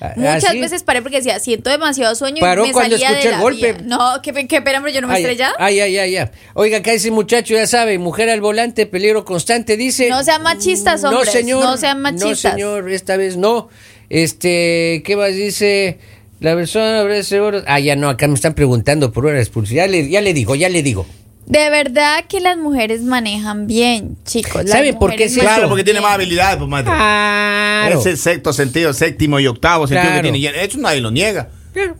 Ah, 0.00 0.12
Muchas 0.14 0.50
¿sí? 0.52 0.60
veces 0.60 0.82
paré 0.82 1.00
porque 1.00 1.16
decía, 1.16 1.38
siento 1.40 1.70
demasiado 1.70 2.14
sueño 2.14 2.40
Paró 2.40 2.64
y 2.64 2.68
me 2.68 2.72
cuando 2.74 2.96
salía 2.98 3.08
de 3.12 3.14
escuché 3.14 3.28
el 3.28 3.34
la 3.36 3.40
golpe. 3.40 3.72
vía. 3.72 3.82
No, 3.86 4.20
qué, 4.22 4.46
qué 4.46 4.60
pena, 4.60 4.80
pero 4.82 4.92
yo 4.94 5.00
no 5.00 5.08
me 5.08 5.14
Ay, 5.14 5.22
estrellaba. 5.22 5.54
Ay, 5.58 5.80
ay, 5.80 5.96
ay, 5.98 6.16
ay. 6.16 6.28
Oiga, 6.52 6.78
acá 6.78 6.92
ese 6.92 7.10
muchacho 7.10 7.54
ya 7.54 7.66
sabe, 7.66 7.98
mujer 7.98 8.28
al 8.28 8.42
volante, 8.42 8.84
peligro 8.86 9.24
constante, 9.24 9.76
dice. 9.78 10.10
No 10.10 10.22
sean 10.22 10.42
machistas, 10.42 11.02
No, 11.02 11.10
hombres, 11.10 11.30
señor. 11.32 11.64
no 11.64 11.76
sean 11.78 12.02
machistas. 12.02 12.28
No, 12.44 12.50
señor, 12.52 12.90
esta 12.90 13.16
vez 13.16 13.36
no. 13.38 13.68
Este, 14.10 15.02
¿qué 15.04 15.16
más 15.16 15.34
dice? 15.34 15.98
La 16.40 16.54
persona 16.54 17.00
abre 17.00 17.22
seguro. 17.24 17.62
Ah, 17.66 17.80
ya 17.80 17.96
no, 17.96 18.10
acá 18.10 18.28
me 18.28 18.34
están 18.34 18.52
preguntando 18.54 19.10
por 19.12 19.24
una 19.24 19.38
expulsión. 19.38 19.76
Ya 19.78 19.86
le, 19.86 20.08
ya 20.10 20.20
le 20.20 20.34
digo, 20.34 20.54
ya 20.54 20.68
le 20.68 20.82
digo. 20.82 21.06
De 21.46 21.70
verdad 21.70 22.24
que 22.28 22.40
las 22.40 22.56
mujeres 22.58 23.02
manejan 23.02 23.66
bien, 23.68 24.16
chicos. 24.24 24.62
Las 24.64 24.72
¿Saben 24.72 24.98
por 24.98 25.14
qué? 25.14 25.28
Claro, 25.28 25.68
porque 25.68 25.84
tiene 25.84 26.00
más 26.00 26.14
habilidades, 26.14 26.56
pues, 26.56 26.68
maestro. 26.68 26.92
Claro. 26.92 28.00
Ese 28.00 28.16
sexto 28.16 28.52
sentido, 28.52 28.92
séptimo 28.92 29.38
y 29.38 29.46
octavo 29.46 29.86
sentido 29.86 30.10
Claro. 30.12 30.22
que 30.32 30.38
tiene. 30.38 30.64
Eso 30.64 30.78
nadie 30.78 31.00
lo 31.00 31.10
niega. 31.12 31.48
Claro. 31.72 31.96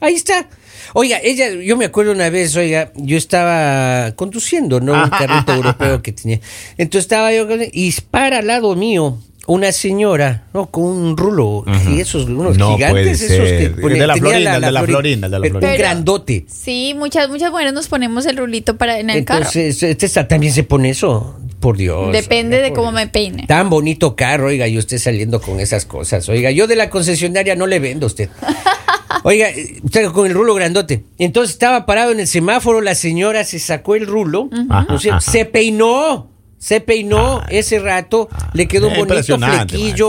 Ahí 0.00 0.14
está. 0.14 0.48
Oiga, 0.92 1.18
ella, 1.22 1.50
yo 1.50 1.76
me 1.76 1.84
acuerdo 1.84 2.10
una 2.10 2.30
vez, 2.30 2.56
oiga, 2.56 2.90
yo 2.96 3.16
estaba 3.16 4.12
conduciendo, 4.16 4.80
¿no? 4.80 4.92
Un 5.04 5.10
carrito 5.18 5.54
europeo 5.54 6.02
que 6.02 6.10
tenía. 6.12 6.40
Entonces 6.76 7.04
estaba 7.04 7.32
yo 7.32 7.46
con- 7.46 7.60
y 7.72 7.92
para 8.10 8.38
al 8.38 8.46
lado 8.48 8.74
mío 8.74 9.18
una 9.52 9.72
señora, 9.72 10.44
¿no? 10.54 10.66
Con 10.66 10.84
un 10.84 11.16
rulo, 11.16 11.64
y 11.90 12.00
esos, 12.00 12.26
unos 12.26 12.56
No 12.56 12.74
gigantes, 12.74 12.90
puede 12.90 13.10
esos 13.34 13.48
que 13.48 13.64
El 13.64 13.76
ponen- 13.76 13.98
de 14.00 14.06
la 14.06 14.16
Florinda, 14.16 14.54
el 14.56 14.60
de 14.62 14.70
la 14.72 14.80
Florin- 14.82 14.90
Florinda, 14.92 15.26
el 15.26 15.30
de 15.32 15.38
la 15.38 15.48
Florinda. 15.48 15.70
Un 15.72 15.78
grandote. 15.78 16.44
Sí, 16.48 16.94
muchas, 16.96 17.28
muchas 17.28 17.50
mujeres 17.50 17.72
nos 17.72 17.88
ponemos 17.88 18.26
el 18.26 18.36
rulito 18.36 18.76
para 18.76 18.98
en 18.98 19.10
el 19.10 19.24
carro. 19.24 19.38
Entonces, 19.40 19.82
este 19.82 20.06
está- 20.06 20.28
también 20.28 20.52
se 20.52 20.62
pone 20.64 20.90
eso. 20.90 21.36
Por 21.60 21.76
Dios. 21.76 22.10
Depende 22.12 22.56
oiga, 22.56 22.68
de 22.68 22.72
cómo 22.72 22.90
Dios. 22.90 22.94
me 22.94 23.06
peine. 23.08 23.44
Tan 23.46 23.68
bonito 23.68 24.16
carro, 24.16 24.46
oiga, 24.46 24.66
y 24.66 24.78
usted 24.78 24.96
saliendo 24.96 25.42
con 25.42 25.60
esas 25.60 25.84
cosas. 25.84 26.26
Oiga, 26.30 26.50
yo 26.50 26.66
de 26.66 26.74
la 26.74 26.88
concesionaria 26.88 27.54
no 27.54 27.66
le 27.66 27.78
vendo 27.80 28.06
a 28.06 28.08
usted. 28.08 28.30
Oiga, 29.24 29.48
usted 29.84 30.06
con 30.12 30.26
el 30.26 30.32
rulo 30.32 30.54
grandote. 30.54 31.04
Entonces 31.18 31.52
estaba 31.52 31.84
parado 31.84 32.12
en 32.12 32.20
el 32.20 32.26
semáforo, 32.26 32.80
la 32.80 32.94
señora 32.94 33.44
se 33.44 33.58
sacó 33.58 33.94
el 33.94 34.06
rulo, 34.06 34.48
¿no 34.50 34.94
es 34.96 35.02
cierto? 35.02 35.18
Ajá. 35.18 35.30
se 35.32 35.44
peinó, 35.44 36.29
se 36.60 36.82
peinó 36.82 37.40
ese 37.48 37.78
rato, 37.78 38.28
le 38.52 38.68
quedó 38.68 38.88
un 38.88 38.96
bonito 38.96 39.14
flequillo 39.38 39.38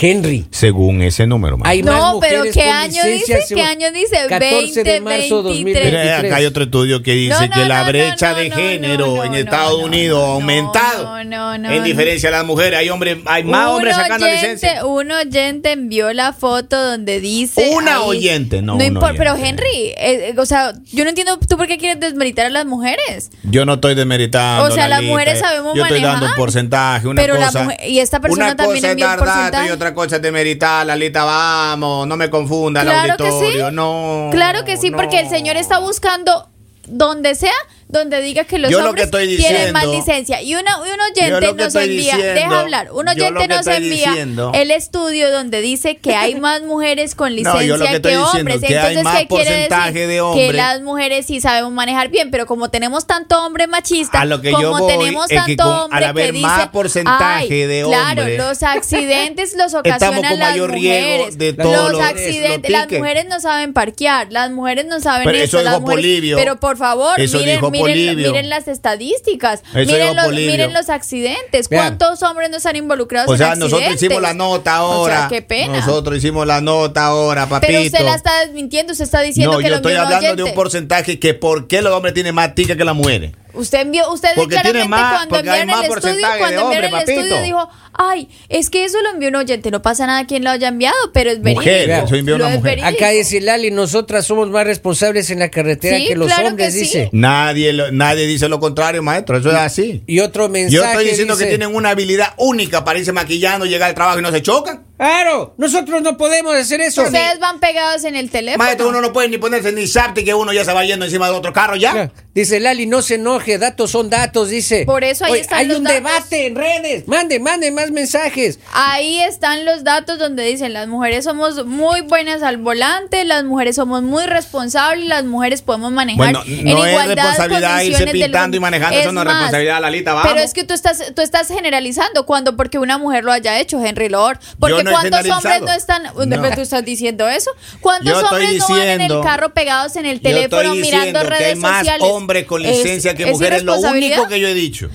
Henry. 0.00 0.46
Según 0.50 1.02
ese 1.02 1.26
número. 1.26 1.58
Hay 1.64 1.82
No, 1.82 1.92
más 1.92 2.14
pero 2.20 2.38
mujeres 2.44 2.54
¿qué 2.54 2.64
con 2.64 2.72
año 2.72 3.04
dice? 3.04 3.44
¿Qué 3.54 3.62
año 3.62 3.90
dice? 3.92 4.16
14 4.28 4.84
de 4.84 5.00
marzo 5.00 5.42
2023. 5.42 5.92
Mira, 5.92 6.18
acá 6.18 6.36
hay 6.36 6.46
otro 6.46 6.64
estudio 6.64 7.02
que 7.02 7.12
dice 7.12 7.34
No, 7.34 7.46
no, 7.46 7.62
que 7.62 7.68
la 7.68 7.82
no, 7.82 7.88
brecha 7.88 8.30
no, 8.32 8.38
de 8.38 8.48
no, 8.50 8.56
género 8.56 9.06
no, 9.16 9.24
en 9.24 9.30
no, 9.32 9.36
Estados 9.38 9.78
no, 9.80 9.84
Unidos 9.86 10.18
no, 10.20 10.26
ha 10.26 10.34
aumentado. 10.34 11.04
no, 11.04 11.24
no, 11.24 11.58
no, 11.58 11.70
en 11.70 11.78
no. 11.78 11.84
diferencia 11.84 12.28
a 12.28 12.32
las 12.32 12.44
mujeres, 12.44 12.78
hay 12.78 12.88
hombres, 12.90 13.18
hay 13.26 13.44
más 13.44 13.68
Un 13.68 13.76
hombres 13.76 13.96
sacando 13.96 14.26
oyente- 14.26 14.42
licencia. 14.42 14.84
Un 14.86 15.10
oyente 15.12 15.72
envió 15.72 16.12
la 16.12 16.32
foto 16.32 16.82
donde 16.82 17.20
dice. 17.20 17.70
Una 17.74 17.96
ahí- 17.98 18.02
oyente, 18.04 18.62
no 18.62 18.74
un 18.76 18.82
importa, 18.82 19.14
pero. 19.16 19.34
Henry, 19.36 19.66
eh, 19.96 19.96
eh, 19.98 20.34
o 20.36 20.46
sea, 20.46 20.72
yo 20.92 21.04
no 21.04 21.10
entiendo 21.10 21.38
tú 21.38 21.56
por 21.56 21.66
qué 21.66 21.78
quieres 21.78 22.00
desmeritar 22.00 22.46
a 22.46 22.50
las 22.50 22.66
mujeres. 22.66 23.30
Yo 23.42 23.64
no 23.64 23.74
estoy 23.74 23.94
desmeritando. 23.94 24.64
O 24.64 24.70
sea, 24.70 24.88
las 24.88 25.02
mujeres 25.02 25.38
sabemos 25.40 25.74
Yo 25.76 25.82
estoy 25.82 26.00
manejar. 26.00 26.20
dando 26.20 26.34
un 26.34 26.36
porcentaje, 26.36 27.08
una 27.08 27.20
Pero 27.22 27.34
la 27.38 27.46
cosa. 27.46 27.62
mujer- 27.64 27.80
y 27.88 27.98
esta 27.98 28.20
persona 28.20 28.46
una 28.46 28.56
también 28.56 28.80
cosa 28.80 28.90
envió 28.92 29.06
es 29.06 29.12
un 29.12 29.18
porcentaje. 29.18 29.83
Otra 29.84 29.94
cosa 29.94 30.16
es 30.16 30.22
demeritar, 30.22 30.86
Lalita, 30.86 31.24
vamos, 31.24 32.06
no 32.06 32.16
me 32.16 32.30
confunda 32.30 32.80
el 32.80 32.88
Claro 32.88 33.16
que 33.18 33.24
sí. 33.24 33.30
auditorio, 33.30 33.70
no. 33.70 34.30
Claro 34.32 34.64
que 34.64 34.78
sí, 34.78 34.90
porque 34.90 35.20
el 35.20 35.28
señor 35.28 35.58
está 35.58 35.78
buscando 35.78 36.48
donde 36.86 37.34
sea, 37.34 37.52
donde 37.94 38.20
diga 38.20 38.44
que 38.44 38.58
los 38.58 38.70
Yo 38.70 38.80
lo 38.82 38.90
hombres 38.90 39.06
que 39.06 39.10
tienen 39.10 39.36
diciendo- 39.36 39.92
licencia. 39.92 40.42
Y 40.42 40.54
una, 40.54 40.72
y 40.86 40.90
un 40.90 41.00
oyente 41.00 41.52
nos 41.54 41.74
envía, 41.74 42.16
diciendo- 42.16 42.34
deja 42.34 42.60
hablar, 42.60 42.92
un 42.92 43.08
oyente 43.08 43.48
nos 43.48 43.66
envía 43.66 44.10
diciendo- 44.10 44.52
el 44.54 44.70
estudio 44.70 45.30
donde 45.30 45.60
dice 45.60 45.96
que 45.96 46.14
hay 46.14 46.34
más 46.40 46.62
mujeres 46.62 47.14
con 47.14 47.34
licencia 47.34 47.60
que 47.60 47.72
hombres. 48.18 48.60
que 48.60 48.74
Entonces, 48.76 49.04
¿qué 49.18 49.26
quiere 49.28 49.68
decir? 49.68 49.94
de 49.94 50.14
Que 50.14 50.20
hombres. 50.20 50.54
las 50.54 50.80
mujeres 50.82 51.26
sí 51.26 51.40
sabemos 51.40 51.72
manejar 51.72 52.08
bien, 52.08 52.30
pero 52.30 52.46
como 52.46 52.70
tenemos 52.70 53.06
tanto 53.06 53.42
hombre 53.44 53.66
machista, 53.66 54.20
A 54.20 54.24
lo 54.24 54.40
que 54.40 54.50
como 54.52 54.78
yo 54.80 54.86
tenemos 54.86 55.26
que 55.28 55.36
tanto 55.36 55.62
con- 55.64 55.72
hombre 55.92 56.12
que 56.14 56.32
dice, 56.32 56.42
más 56.46 56.68
porcentaje 56.68 57.24
"Ay, 57.54 57.66
de 57.66 57.82
claro, 57.86 58.20
hombres, 58.22 58.38
los 58.38 58.62
accidentes 58.62 59.54
los 59.56 59.74
ocasionan 59.74 60.38
las 60.38 60.56
mujeres. 60.58 61.38
de 61.38 61.52
todos 61.52 61.92
los 61.92 62.00
accidentes, 62.00 62.70
los 62.70 62.80
las 62.80 62.90
mujeres 62.90 63.26
no 63.28 63.40
saben 63.40 63.72
parquear, 63.72 64.26
las 64.30 64.50
mujeres 64.50 64.86
no 64.86 65.00
saben 65.00 65.24
Pero 65.24 65.38
esto, 65.38 65.58
eso 65.58 65.64
las 65.64 65.74
dijo 65.74 65.80
mujeres- 65.82 66.02
Polibio. 66.04 66.36
Pero 66.36 66.56
por 66.60 66.76
favor, 66.76 67.18
Eso 67.20 67.38
miren, 67.38 67.54
dijo 67.56 67.70
miren, 67.70 67.83
Miren 67.92 68.48
las 68.48 68.68
estadísticas, 68.68 69.62
miren 69.74 70.16
los, 70.16 70.30
miren 70.30 70.72
los 70.72 70.88
accidentes, 70.88 71.68
Vean. 71.68 71.98
cuántos 71.98 72.22
hombres 72.22 72.50
no 72.50 72.56
están 72.56 72.76
involucrados 72.76 73.30
O 73.30 73.36
sea, 73.36 73.48
en 73.48 73.52
accidentes. 73.62 73.72
nosotros 73.72 74.02
hicimos 74.02 74.22
la 74.22 74.34
nota 74.34 74.76
ahora. 74.76 75.14
O 75.14 75.18
sea, 75.18 75.28
qué 75.28 75.42
pena. 75.42 75.80
Nosotros 75.80 76.16
hicimos 76.18 76.46
la 76.46 76.60
nota 76.60 77.06
ahora, 77.06 77.48
papito. 77.48 77.72
Pero 77.72 77.82
usted 77.84 78.04
la 78.04 78.14
está 78.14 78.40
desmintiendo, 78.44 78.92
usted 78.92 79.04
está 79.04 79.20
diciendo 79.20 79.52
no, 79.52 79.58
que 79.58 79.68
yo 79.68 79.76
estoy 79.76 79.94
hablando 79.94 80.36
de 80.36 80.42
un 80.42 80.54
porcentaje 80.54 81.18
que 81.18 81.34
por 81.34 81.68
qué 81.68 81.82
los 81.82 81.92
hombres 81.92 82.14
tienen 82.14 82.34
más 82.34 82.54
tica 82.54 82.76
que 82.76 82.84
las 82.84 82.94
mujeres. 82.94 83.32
Usted 83.54 83.80
envió, 83.80 84.10
usted 84.12 84.30
Porque 84.34 84.56
claramente 84.56 84.78
tiene 84.80 84.88
más- 84.88 85.26
cuando 85.26 85.36
enviaron 85.38 85.70
el 85.70 85.74
estudio, 85.90 86.00
cuando 86.38 86.46
de 86.46 86.54
enviaron 86.54 86.64
hombre, 86.64 86.86
el 86.88 86.94
estudio 86.94 87.20
papito. 87.30 87.42
dijo, 87.42 87.68
ay, 87.92 88.28
es 88.48 88.70
que 88.70 88.84
eso 88.84 89.00
lo 89.02 89.10
envió 89.10 89.28
un 89.28 89.36
oyente, 89.36 89.70
no 89.70 89.80
pasa 89.82 90.06
nada 90.06 90.26
quien 90.26 90.42
lo 90.44 90.50
haya 90.50 90.68
enviado, 90.68 90.96
pero 91.12 91.30
es 91.30 91.40
verídico. 91.40 91.60
Mujer, 91.62 91.90
eso 91.90 92.14
envió 92.16 92.34
una 92.36 92.46
mujer. 92.48 92.62
verídico. 92.62 92.88
Acá 92.88 93.10
dice 93.10 93.40
Lali, 93.40 93.70
nosotras 93.70 94.26
somos 94.26 94.50
más 94.50 94.64
responsables 94.64 95.30
en 95.30 95.38
la 95.38 95.50
carretera 95.50 95.96
Sí, 95.96 96.06
que 96.08 96.16
los 96.16 96.26
claro 96.26 96.48
hombres, 96.48 96.66
que 96.68 96.72
sí. 96.72 96.78
dice. 96.80 97.08
Nadie, 97.12 97.72
lo- 97.72 97.92
nadie 97.92 98.26
dice 98.26 98.48
lo 98.48 98.58
contrario, 98.60 99.02
maestro. 99.02 99.38
Eso 99.38 99.50
es 99.50 99.56
así. 99.56 100.02
Y 100.06 100.20
otro 100.20 100.48
mensaje 100.48 100.74
Yo 100.76 100.84
estoy 100.84 101.04
diciendo 101.06 101.36
que 101.36 101.46
tienen 101.46 101.74
una 101.74 101.90
habilidad 101.90 102.34
única 102.38 102.84
para 102.84 102.98
irse 102.98 103.12
maquillando, 103.12 103.66
llegar 103.66 103.88
al 103.90 103.94
trabajo 103.94 104.18
y 104.18 104.22
no 104.22 104.30
se 104.32 104.42
chocan. 104.42 104.84
Claro, 104.96 105.54
nosotros 105.58 106.02
no 106.02 106.16
podemos 106.16 106.54
hacer 106.54 106.80
eso. 106.80 107.02
Ustedes 107.02 107.40
van 107.40 107.58
pegados 107.58 108.04
en 108.04 108.14
el 108.14 108.30
teléfono. 108.30 108.62
Maestro, 108.62 108.88
uno 108.88 109.00
no 109.00 109.12
puede 109.12 109.28
ni 109.28 109.38
ponerse 109.38 109.72
ni 109.72 109.88
zapti 109.88 110.24
que 110.24 110.34
uno 110.34 110.52
ya 110.52 110.64
se 110.64 110.72
va 110.72 110.84
yendo 110.84 111.04
encima 111.04 111.28
de 111.28 111.34
otro 111.34 111.52
carro 111.52 111.74
ya. 111.74 112.12
Dice 112.32 112.60
Lali, 112.60 112.86
no 112.86 113.02
se 113.02 113.16
enoje, 113.16 113.58
datos 113.58 113.90
son 113.90 114.08
datos, 114.08 114.50
dice. 114.50 114.84
Por 114.86 115.02
eso 115.04 115.24
ahí 115.24 115.32
Oye, 115.32 115.40
están 115.40 115.58
Hay 115.58 115.66
los 115.66 115.78
un 115.78 115.84
datos. 115.84 116.02
debate 116.02 116.46
en 116.46 116.54
redes. 116.54 117.08
Mande, 117.08 117.40
mande 117.40 117.70
más 117.72 117.90
mensajes. 117.90 118.58
Ahí 118.72 119.20
están 119.20 119.64
los 119.64 119.82
datos 119.84 120.18
donde 120.18 120.44
dicen 120.44 120.72
las 120.72 120.86
mujeres 120.86 121.24
somos 121.24 121.66
muy 121.66 122.00
buenas 122.02 122.42
al 122.42 122.56
volante, 122.58 123.24
las 123.24 123.44
mujeres 123.44 123.76
somos 123.76 124.02
muy 124.02 124.24
responsables, 124.26 125.08
las 125.08 125.24
mujeres 125.24 125.62
podemos 125.62 125.90
manejar 125.92 126.18
Bueno, 126.18 126.42
en 126.46 126.64
no 126.64 126.84
es 126.84 126.92
igualdad 126.92 127.16
responsabilidad 127.16 127.82
irse 127.82 128.06
pintando 128.08 128.56
y 128.56 128.60
manejando, 128.60 128.98
eso 128.98 129.12
no 129.12 129.22
es 129.22 129.26
responsabilidad, 129.26 129.80
Lalita, 129.80 130.12
vamos. 130.14 130.32
Pero 130.32 130.44
es 130.44 130.54
que 130.54 130.62
tú 130.64 130.74
estás 130.74 131.12
tú 131.14 131.22
estás 131.22 131.48
generalizando 131.48 132.26
cuando 132.26 132.56
porque 132.56 132.78
una 132.78 132.98
mujer 132.98 133.24
lo 133.24 133.32
haya 133.32 133.58
hecho, 133.58 133.84
Henry 133.84 134.08
Lord, 134.08 134.38
porque 134.58 134.83
no 134.84 134.90
cuántos 134.92 135.28
hombres 135.30 135.60
no 135.62 135.72
están, 135.72 136.02
No. 136.04 136.12
pero 136.42 136.54
tú 136.54 136.60
estás 136.60 136.84
diciendo 136.84 137.28
eso, 137.28 137.50
cuántos 137.80 138.22
hombres 138.22 138.58
no 138.58 138.68
van 138.68 138.88
en 138.88 139.00
el 139.00 139.20
carro 139.22 139.52
pegados 139.54 139.96
en 139.96 140.06
el 140.06 140.20
teléfono 140.20 140.74
mirando 140.74 141.20
redes 141.22 141.38
que 141.38 141.44
hay 141.46 141.54
más 141.56 141.78
sociales. 141.80 142.08
hombres 142.10 142.44
con 142.46 142.64
Es- 142.64 142.76
licencia 142.78 143.14
que 143.14 143.24
es 143.24 143.30
mujeres, 143.30 143.62
lo 143.62 143.72
irresponsabilidad. 143.72 144.18
único 144.18 144.28
que 144.30 144.40
yo 144.40 144.48
he 144.48 144.54
dicho. 144.54 144.88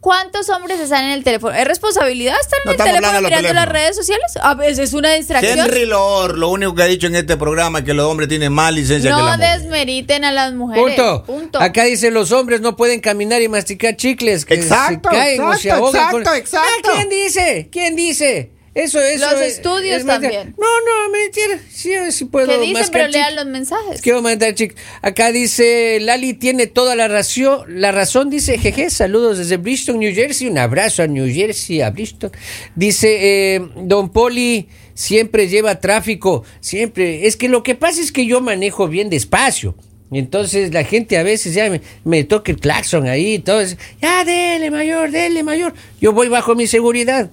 ¿Cuántos 0.00 0.48
hombres 0.48 0.80
están 0.80 1.04
en 1.04 1.10
el 1.10 1.22
teléfono? 1.22 1.54
¿Es 1.54 1.64
responsabilidad 1.64 2.34
estar 2.40 2.58
en 2.58 2.64
No 2.64 2.70
el 2.72 2.76
teléfono 2.76 3.20
mirando 3.20 3.52
las 3.52 3.68
redes 3.68 3.94
sociales? 3.94 4.32
A 4.42 4.54
veces 4.56 4.80
es 4.80 4.94
una 4.94 5.12
distracción. 5.12 5.60
Henry 5.60 5.86
Lord, 5.86 6.38
lo 6.38 6.48
único 6.48 6.74
que 6.74 6.82
ha 6.82 6.86
dicho 6.86 7.06
en 7.06 7.14
este 7.14 7.36
programa 7.36 7.78
es 7.78 7.84
que 7.84 7.94
los 7.94 8.06
hombres 8.10 8.28
tienen 8.28 8.52
más 8.52 8.72
licencia 8.74 9.10
que 9.10 9.16
No 9.16 9.24
las 9.24 9.36
mujeres. 9.38 9.62
desmeriten 9.62 10.24
a 10.24 10.32
las 10.32 10.54
mujeres. 10.54 10.96
Punto. 10.96 11.22
Punto. 11.24 11.60
Acá 11.60 11.84
dice 11.84 12.10
los 12.10 12.32
hombres 12.32 12.60
no 12.60 12.74
pueden 12.74 12.98
caminar 12.98 13.42
y 13.42 13.48
masticar 13.48 13.94
chicles. 13.94 14.44
Que 14.44 14.54
Exacto, 14.54 15.08
se 15.08 15.16
caen 15.16 15.40
o 15.40 15.52
se 15.54 15.68
exacto, 15.68 15.84
ahogan 15.86 15.94
exacto, 16.02 16.22
con- 16.24 16.36
exacto. 16.36 16.68
Ah, 16.90 16.94
¿Quién 16.96 17.08
dice? 17.08 17.68
¿Quién 17.70 17.94
dice? 17.94 18.50
Eso, 18.74 18.98
eso. 19.00 19.30
Los 19.30 19.40
es- 19.42 19.56
estudios 19.56 20.00
es 20.00 20.06
también. 20.06 20.54
No, 20.58 20.66
no, 20.66 21.10
mentira. 21.12 21.60
Sí, 21.70 21.90
sí 22.10 22.24
puedo 22.24 22.46
¿Qué 22.48 22.58
dicen? 22.58 22.86
Pero 22.90 23.08
lean 23.08 23.36
los 23.36 23.44
mensajes. 23.46 24.00
Quiero 24.00 24.22
mandar, 24.22 24.54
chicos. 24.54 24.78
Acá 25.02 25.30
dice 25.30 25.98
Lali 26.00 26.32
tiene 26.32 26.66
toda 26.66 26.96
la 26.96 27.06
razón. 27.06 27.64
La 27.68 27.92
razón 27.92 28.30
dice 28.30 28.56
jeje. 28.56 28.88
Saludos 28.88 29.36
desde 29.38 29.58
Bristol, 29.58 29.98
New 29.98 30.14
Jersey. 30.14 30.48
Un 30.48 30.56
abrazo 30.56 31.02
a 31.02 31.06
New 31.06 31.26
Jersey, 31.32 31.82
a 31.82 31.90
Bristol. 31.90 32.30
Dice 32.74 33.56
eh, 33.56 33.60
Don 33.76 34.10
Poli 34.10 34.68
siempre 34.94 35.48
lleva 35.48 35.78
tráfico. 35.78 36.44
Siempre. 36.60 37.26
Es 37.26 37.36
que 37.36 37.50
lo 37.50 37.62
que 37.62 37.74
pasa 37.74 38.00
es 38.00 38.10
que 38.10 38.24
yo 38.24 38.40
manejo 38.40 38.88
bien 38.88 39.10
despacio. 39.10 39.74
Entonces 40.10 40.72
la 40.72 40.84
gente 40.84 41.18
a 41.18 41.22
veces 41.22 41.52
ya 41.54 41.68
me, 41.68 41.82
me 42.04 42.24
toca 42.24 42.52
el 42.52 42.58
claxon 42.58 43.06
ahí. 43.06 43.34
Entonces, 43.34 43.76
ya 44.00 44.24
dele 44.24 44.70
mayor, 44.70 45.10
dele 45.10 45.42
mayor. 45.42 45.74
Yo 46.00 46.12
voy 46.12 46.28
bajo 46.28 46.54
mi 46.54 46.66
seguridad. 46.66 47.30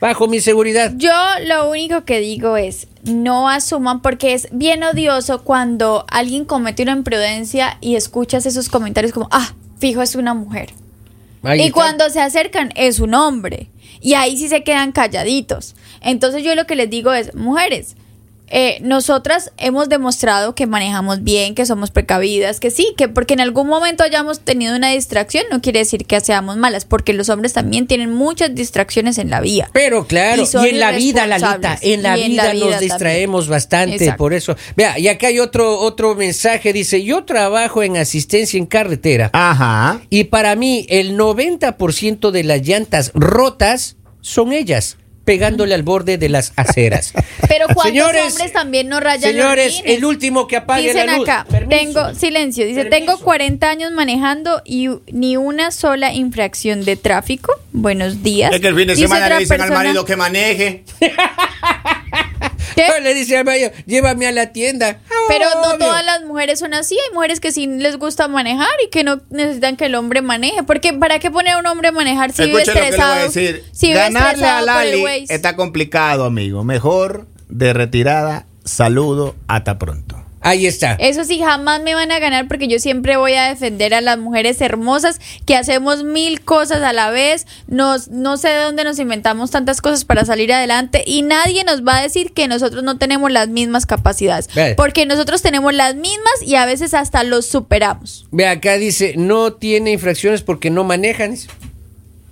Bajo 0.00 0.28
mi 0.28 0.40
seguridad. 0.40 0.92
Yo 0.96 1.12
lo 1.46 1.70
único 1.70 2.04
que 2.04 2.20
digo 2.20 2.56
es, 2.56 2.88
no 3.04 3.48
asuman 3.48 4.00
porque 4.00 4.32
es 4.32 4.48
bien 4.50 4.82
odioso 4.82 5.44
cuando 5.44 6.06
alguien 6.10 6.46
comete 6.46 6.82
una 6.82 6.92
imprudencia 6.92 7.76
y 7.80 7.96
escuchas 7.96 8.46
esos 8.46 8.68
comentarios 8.68 9.12
como, 9.12 9.28
ah, 9.30 9.54
fijo 9.78 10.00
es 10.00 10.14
una 10.14 10.32
mujer. 10.32 10.70
Ahí 11.42 11.60
y 11.60 11.62
está. 11.64 11.74
cuando 11.74 12.10
se 12.10 12.20
acercan 12.20 12.72
es 12.76 12.98
un 13.00 13.14
hombre. 13.14 13.70
Y 14.00 14.14
ahí 14.14 14.38
sí 14.38 14.48
se 14.48 14.64
quedan 14.64 14.92
calladitos. 14.92 15.74
Entonces 16.00 16.42
yo 16.42 16.54
lo 16.54 16.66
que 16.66 16.76
les 16.76 16.88
digo 16.88 17.12
es, 17.12 17.34
mujeres, 17.34 17.96
eh, 18.50 18.78
nosotras 18.82 19.52
hemos 19.56 19.88
demostrado 19.88 20.54
que 20.54 20.66
manejamos 20.66 21.22
bien, 21.22 21.54
que 21.54 21.64
somos 21.66 21.90
precavidas, 21.90 22.60
que 22.60 22.70
sí, 22.70 22.94
que 22.96 23.08
porque 23.08 23.34
en 23.34 23.40
algún 23.40 23.68
momento 23.68 24.02
hayamos 24.04 24.40
tenido 24.40 24.76
una 24.76 24.90
distracción 24.90 25.44
no 25.50 25.60
quiere 25.60 25.80
decir 25.80 26.06
que 26.06 26.20
seamos 26.20 26.56
malas, 26.56 26.84
porque 26.84 27.12
los 27.12 27.28
hombres 27.28 27.52
también 27.52 27.86
tienen 27.86 28.12
muchas 28.12 28.54
distracciones 28.54 29.18
en 29.18 29.30
la 29.30 29.40
vía. 29.40 29.70
Pero 29.72 30.06
claro, 30.06 30.42
Y 30.64 30.68
en 30.68 30.80
la 30.80 30.92
vida, 30.92 31.26
Lalita, 31.26 31.78
en 31.80 32.02
la 32.02 32.18
Y 32.18 32.22
en 32.22 32.30
vida 32.32 32.44
la 32.44 32.52
vida 32.52 32.64
nos 32.64 32.70
también. 32.72 32.90
distraemos 32.90 33.48
bastante, 33.48 33.96
Exacto. 33.96 34.18
por 34.18 34.34
eso. 34.34 34.56
Vea, 34.76 34.98
y 34.98 35.08
acá 35.08 35.28
hay 35.28 35.38
otro, 35.38 35.78
otro 35.78 36.14
mensaje, 36.14 36.72
dice, 36.72 37.02
yo 37.04 37.24
trabajo 37.24 37.82
en 37.82 37.96
asistencia 37.96 38.58
en 38.58 38.66
carretera 38.66 39.30
Ajá. 39.32 40.00
y 40.10 40.24
para 40.24 40.56
mí 40.56 40.86
el 40.88 41.16
90% 41.16 42.30
de 42.30 42.44
las 42.44 42.62
llantas 42.66 43.12
rotas 43.14 43.96
son 44.20 44.52
ellas, 44.52 44.96
pegándole 45.30 45.76
al 45.76 45.84
borde 45.84 46.18
de 46.18 46.28
las 46.28 46.52
aceras. 46.56 47.12
Pero 47.48 47.66
cuántos 47.66 47.84
Señores, 47.84 48.32
hombres 48.32 48.52
también 48.52 48.88
no 48.88 48.98
rayan 48.98 49.30
Señores, 49.30 49.74
los 49.78 49.82
el 49.86 50.04
último 50.04 50.48
que 50.48 50.56
apague 50.56 50.88
Dicen 50.88 51.06
la 51.06 51.18
luz. 51.18 51.28
acá, 51.28 51.46
Permiso. 51.48 51.68
tengo 51.78 52.14
silencio, 52.16 52.66
dice, 52.66 52.82
Permiso. 52.82 53.12
tengo 53.12 53.18
40 53.20 53.70
años 53.70 53.92
manejando 53.92 54.60
y 54.64 54.88
ni 55.12 55.36
una 55.36 55.70
sola 55.70 56.12
infracción 56.12 56.84
de 56.84 56.96
tráfico. 56.96 57.52
Buenos 57.70 58.24
días. 58.24 58.52
Es 58.52 58.60
que 58.60 58.66
el 58.66 58.74
fin 58.74 58.88
de 58.88 58.94
Dice 58.96 59.06
semana 59.06 59.26
otra 59.26 59.36
le 59.36 59.44
dicen 59.44 59.60
al 59.60 59.68
persona, 59.68 59.84
marido 59.84 60.04
que 60.04 60.16
maneje. 60.16 60.84
¿Qué? 62.74 62.86
Le 63.02 63.14
dice 63.14 63.36
al 63.38 63.44
marido, 63.44 63.70
llévame 63.86 64.26
a 64.26 64.32
la 64.32 64.46
tienda. 64.52 64.98
Pero 65.28 65.46
no 65.54 65.60
Obvio. 65.74 65.78
todas 65.86 66.04
las 66.04 66.22
mujeres 66.24 66.58
son 66.58 66.74
así. 66.74 66.96
Hay 67.08 67.14
mujeres 67.14 67.40
que 67.40 67.52
sí 67.52 67.66
les 67.66 67.96
gusta 67.98 68.26
manejar 68.28 68.68
y 68.84 68.90
que 68.90 69.04
no 69.04 69.20
necesitan 69.30 69.76
que 69.76 69.86
el 69.86 69.94
hombre 69.94 70.22
maneje. 70.22 70.62
Porque 70.62 70.92
¿para 70.92 71.18
qué 71.18 71.30
poner 71.30 71.54
a 71.54 71.58
un 71.58 71.66
hombre 71.66 71.88
a 71.88 71.92
manejar 71.92 72.32
si 72.32 72.44
vive 72.46 72.62
Escuche 72.62 72.80
lo 72.80 72.84
que 72.86 72.90
le 72.92 72.96
voy 72.96 73.06
a 73.06 73.24
estresado? 73.26 73.52
decir. 73.52 73.64
Si 73.72 73.86
vive 73.88 73.98
Ganarle 73.98 74.44
a 74.46 74.58
estresado 74.60 74.66
Lali 74.66 75.26
está 75.28 75.56
complicado, 75.56 76.24
amigo. 76.24 76.64
Mejor 76.64 77.26
de 77.48 77.72
retirada. 77.72 78.46
Saludo. 78.64 79.34
Hasta 79.48 79.78
pronto. 79.78 80.19
Ahí 80.42 80.66
está. 80.66 80.92
Eso 80.94 81.24
sí, 81.24 81.38
jamás 81.38 81.82
me 81.82 81.94
van 81.94 82.10
a 82.12 82.18
ganar 82.18 82.48
porque 82.48 82.66
yo 82.66 82.78
siempre 82.78 83.16
voy 83.16 83.34
a 83.34 83.48
defender 83.48 83.92
a 83.92 84.00
las 84.00 84.18
mujeres 84.18 84.60
hermosas 84.60 85.20
que 85.44 85.54
hacemos 85.54 86.02
mil 86.02 86.40
cosas 86.42 86.82
a 86.82 86.92
la 86.92 87.10
vez. 87.10 87.46
Nos, 87.66 88.08
no 88.08 88.36
sé 88.38 88.48
de 88.48 88.62
dónde 88.62 88.84
nos 88.84 88.98
inventamos 88.98 89.50
tantas 89.50 89.82
cosas 89.82 90.04
para 90.04 90.24
salir 90.24 90.52
adelante 90.52 91.04
y 91.06 91.22
nadie 91.22 91.64
nos 91.64 91.84
va 91.86 91.98
a 91.98 92.02
decir 92.02 92.32
que 92.32 92.48
nosotros 92.48 92.82
no 92.82 92.96
tenemos 92.96 93.30
las 93.30 93.48
mismas 93.48 93.84
capacidades. 93.84 94.48
Porque 94.76 95.04
nosotros 95.04 95.42
tenemos 95.42 95.74
las 95.74 95.94
mismas 95.94 96.42
y 96.42 96.54
a 96.54 96.64
veces 96.64 96.94
hasta 96.94 97.22
los 97.22 97.46
superamos. 97.46 98.26
Ve 98.30 98.46
acá 98.46 98.74
dice, 98.74 99.14
no 99.16 99.52
tiene 99.52 99.92
infracciones 99.92 100.42
porque 100.42 100.70
no 100.70 100.84
manejan. 100.84 101.36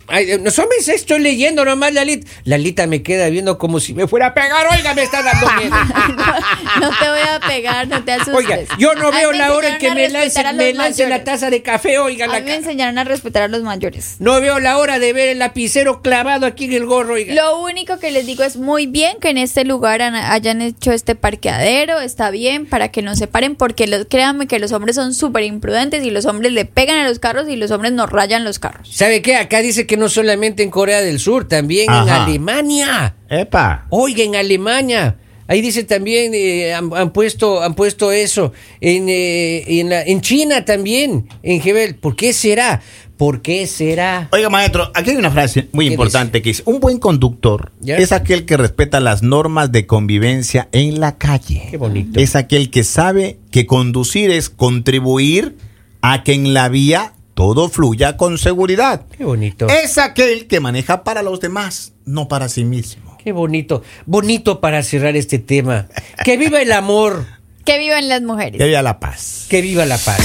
Ay, 0.08 0.30
eh, 0.32 0.38
no, 0.38 0.48
estoy 0.48 1.20
leyendo 1.20 1.64
nomás, 1.64 1.92
Lalita. 1.92 2.26
Lalita 2.44 2.86
me 2.86 3.02
queda 3.02 3.28
viendo 3.28 3.58
como 3.58 3.78
si 3.78 3.92
me 3.92 4.08
fuera 4.08 4.28
a 4.28 4.34
pegar. 4.34 4.66
Oiga, 4.74 4.94
me 4.94 5.02
está 5.02 5.22
dando 5.22 5.46
miedo. 5.52 5.76
no 6.80 6.90
te 6.98 7.08
voy 7.10 7.20
a 7.20 7.40
pegar, 7.46 7.88
no 7.88 8.02
te 8.02 8.12
asustes. 8.12 8.34
Oiga, 8.34 8.58
yo 8.78 8.94
no 8.94 9.12
veo 9.12 9.32
la 9.32 9.52
hora 9.52 9.68
en 9.68 9.78
que 9.78 9.94
me 9.94 10.08
los 10.08 10.34
me 10.54 10.72
lancen 10.72 11.10
la 11.10 11.24
taza 11.24 11.50
de 11.50 11.62
café. 11.62 11.98
Oiga, 11.98 12.24
A 12.24 12.28
la 12.28 12.40
mí 12.40 12.46
me 12.46 12.56
enseñaron 12.56 12.96
a 12.98 13.04
respetar 13.04 13.42
a 13.42 13.48
los 13.48 13.62
mayores. 13.62 14.16
No 14.18 14.40
veo 14.40 14.58
la 14.60 14.78
hora 14.78 14.98
de 14.98 15.12
ver 15.12 15.28
el 15.28 15.40
lapicero 15.40 16.00
clavado 16.00 16.46
aquí 16.46 16.64
en 16.64 16.72
el 16.72 16.86
gorro. 16.86 17.14
Oiga. 17.14 17.34
Lo 17.34 17.60
único 17.60 17.98
que 17.98 18.10
les 18.10 18.26
digo 18.26 18.44
es 18.44 18.56
muy 18.56 18.86
bien 18.86 19.18
que 19.20 19.28
en 19.28 19.38
este 19.38 19.64
lugar 19.64 20.00
hayan 20.00 20.62
hecho 20.62 20.92
este 20.92 21.16
parqueadero, 21.16 22.00
está 22.00 22.30
bien 22.30 22.64
para 22.64 22.88
que 22.88 23.02
no 23.02 23.14
se 23.14 23.26
paren, 23.26 23.56
porque 23.56 23.86
los, 23.86 24.06
créanme 24.08 24.46
que 24.46 24.58
los 24.58 24.72
hombres 24.72 24.96
son 24.96 25.12
súper 25.12 25.44
imprudentes 25.44 26.04
y 26.04 26.10
los 26.10 26.24
hombres 26.24 26.52
le 26.52 26.64
pegan 26.64 26.98
a 26.98 27.06
los 27.06 27.18
carros 27.18 27.48
y 27.48 27.56
los 27.56 27.70
hombres 27.70 27.92
nos 27.92 28.08
rayan 28.10 28.44
los 28.44 28.58
carros. 28.58 28.88
¿Sabe 28.90 29.20
qué? 29.20 29.36
Acá 29.36 29.60
dice 29.60 29.86
que 29.86 29.97
no 29.98 30.08
solamente 30.08 30.62
en 30.62 30.70
Corea 30.70 31.00
del 31.02 31.18
Sur, 31.18 31.46
también 31.48 31.86
en. 31.90 32.08
Alemania. 32.08 33.16
Epa. 33.28 33.86
Oiga, 33.90 34.22
en 34.24 34.36
Alemania. 34.36 35.16
Ahí 35.50 35.62
dice 35.62 35.82
también, 35.84 36.32
eh, 36.34 36.74
han, 36.74 36.90
han 36.94 37.10
puesto, 37.10 37.62
han 37.62 37.74
puesto 37.74 38.12
eso. 38.12 38.52
En, 38.82 39.06
eh, 39.08 39.80
en, 39.80 39.88
la- 39.88 40.02
en 40.02 40.20
China 40.20 40.64
también, 40.64 41.26
en 41.42 41.60
Gebel. 41.62 41.94
¿Por 41.94 42.16
qué 42.16 42.32
será? 42.34 42.82
¿Por 43.16 43.40
qué 43.42 43.66
será? 43.66 44.28
Oiga, 44.30 44.48
maestro, 44.50 44.92
aquí 44.94 45.10
hay 45.10 45.16
una 45.16 45.30
frase 45.30 45.68
muy 45.72 45.86
¿Qué 45.86 45.92
importante 45.94 46.40
que 46.42 46.50
dice, 46.50 46.62
un 46.66 46.78
buen 46.80 46.98
conductor 46.98 47.72
¿Ya? 47.80 47.96
es 47.96 48.12
aquel 48.12 48.44
que 48.44 48.56
respeta 48.58 49.00
las 49.00 49.22
normas 49.24 49.72
de 49.72 49.86
convivencia 49.86 50.68
en 50.70 51.00
la 51.00 51.16
calle. 51.18 51.66
Qué 51.70 51.78
bonito. 51.78 52.20
Es 52.20 52.36
aquel 52.36 52.70
que 52.70 52.84
sabe 52.84 53.38
que 53.50 53.66
conducir 53.66 54.30
es 54.30 54.50
contribuir 54.50 55.56
a 56.02 56.22
que 56.22 56.34
en 56.34 56.54
la 56.54 56.68
vía 56.68 57.14
todo 57.38 57.68
fluya 57.68 58.16
con 58.16 58.36
seguridad. 58.36 59.02
Qué 59.16 59.24
bonito. 59.24 59.68
Es 59.68 59.96
aquel 59.96 60.48
que 60.48 60.58
maneja 60.58 61.04
para 61.04 61.22
los 61.22 61.38
demás, 61.38 61.92
no 62.04 62.26
para 62.26 62.48
sí 62.48 62.64
mismo. 62.64 63.16
Qué 63.22 63.30
bonito. 63.30 63.84
Bonito 64.06 64.60
para 64.60 64.82
cerrar 64.82 65.14
este 65.14 65.38
tema. 65.38 65.86
Que 66.24 66.36
viva 66.36 66.60
el 66.60 66.72
amor. 66.72 67.26
que 67.64 67.78
vivan 67.78 68.08
las 68.08 68.22
mujeres. 68.22 68.58
Que 68.58 68.66
viva 68.66 68.82
la 68.82 68.98
paz. 68.98 69.46
Que 69.48 69.62
viva 69.62 69.86
la 69.86 69.98
paz. 69.98 70.18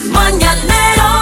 El 0.00 0.10
mañanero. 0.10 1.19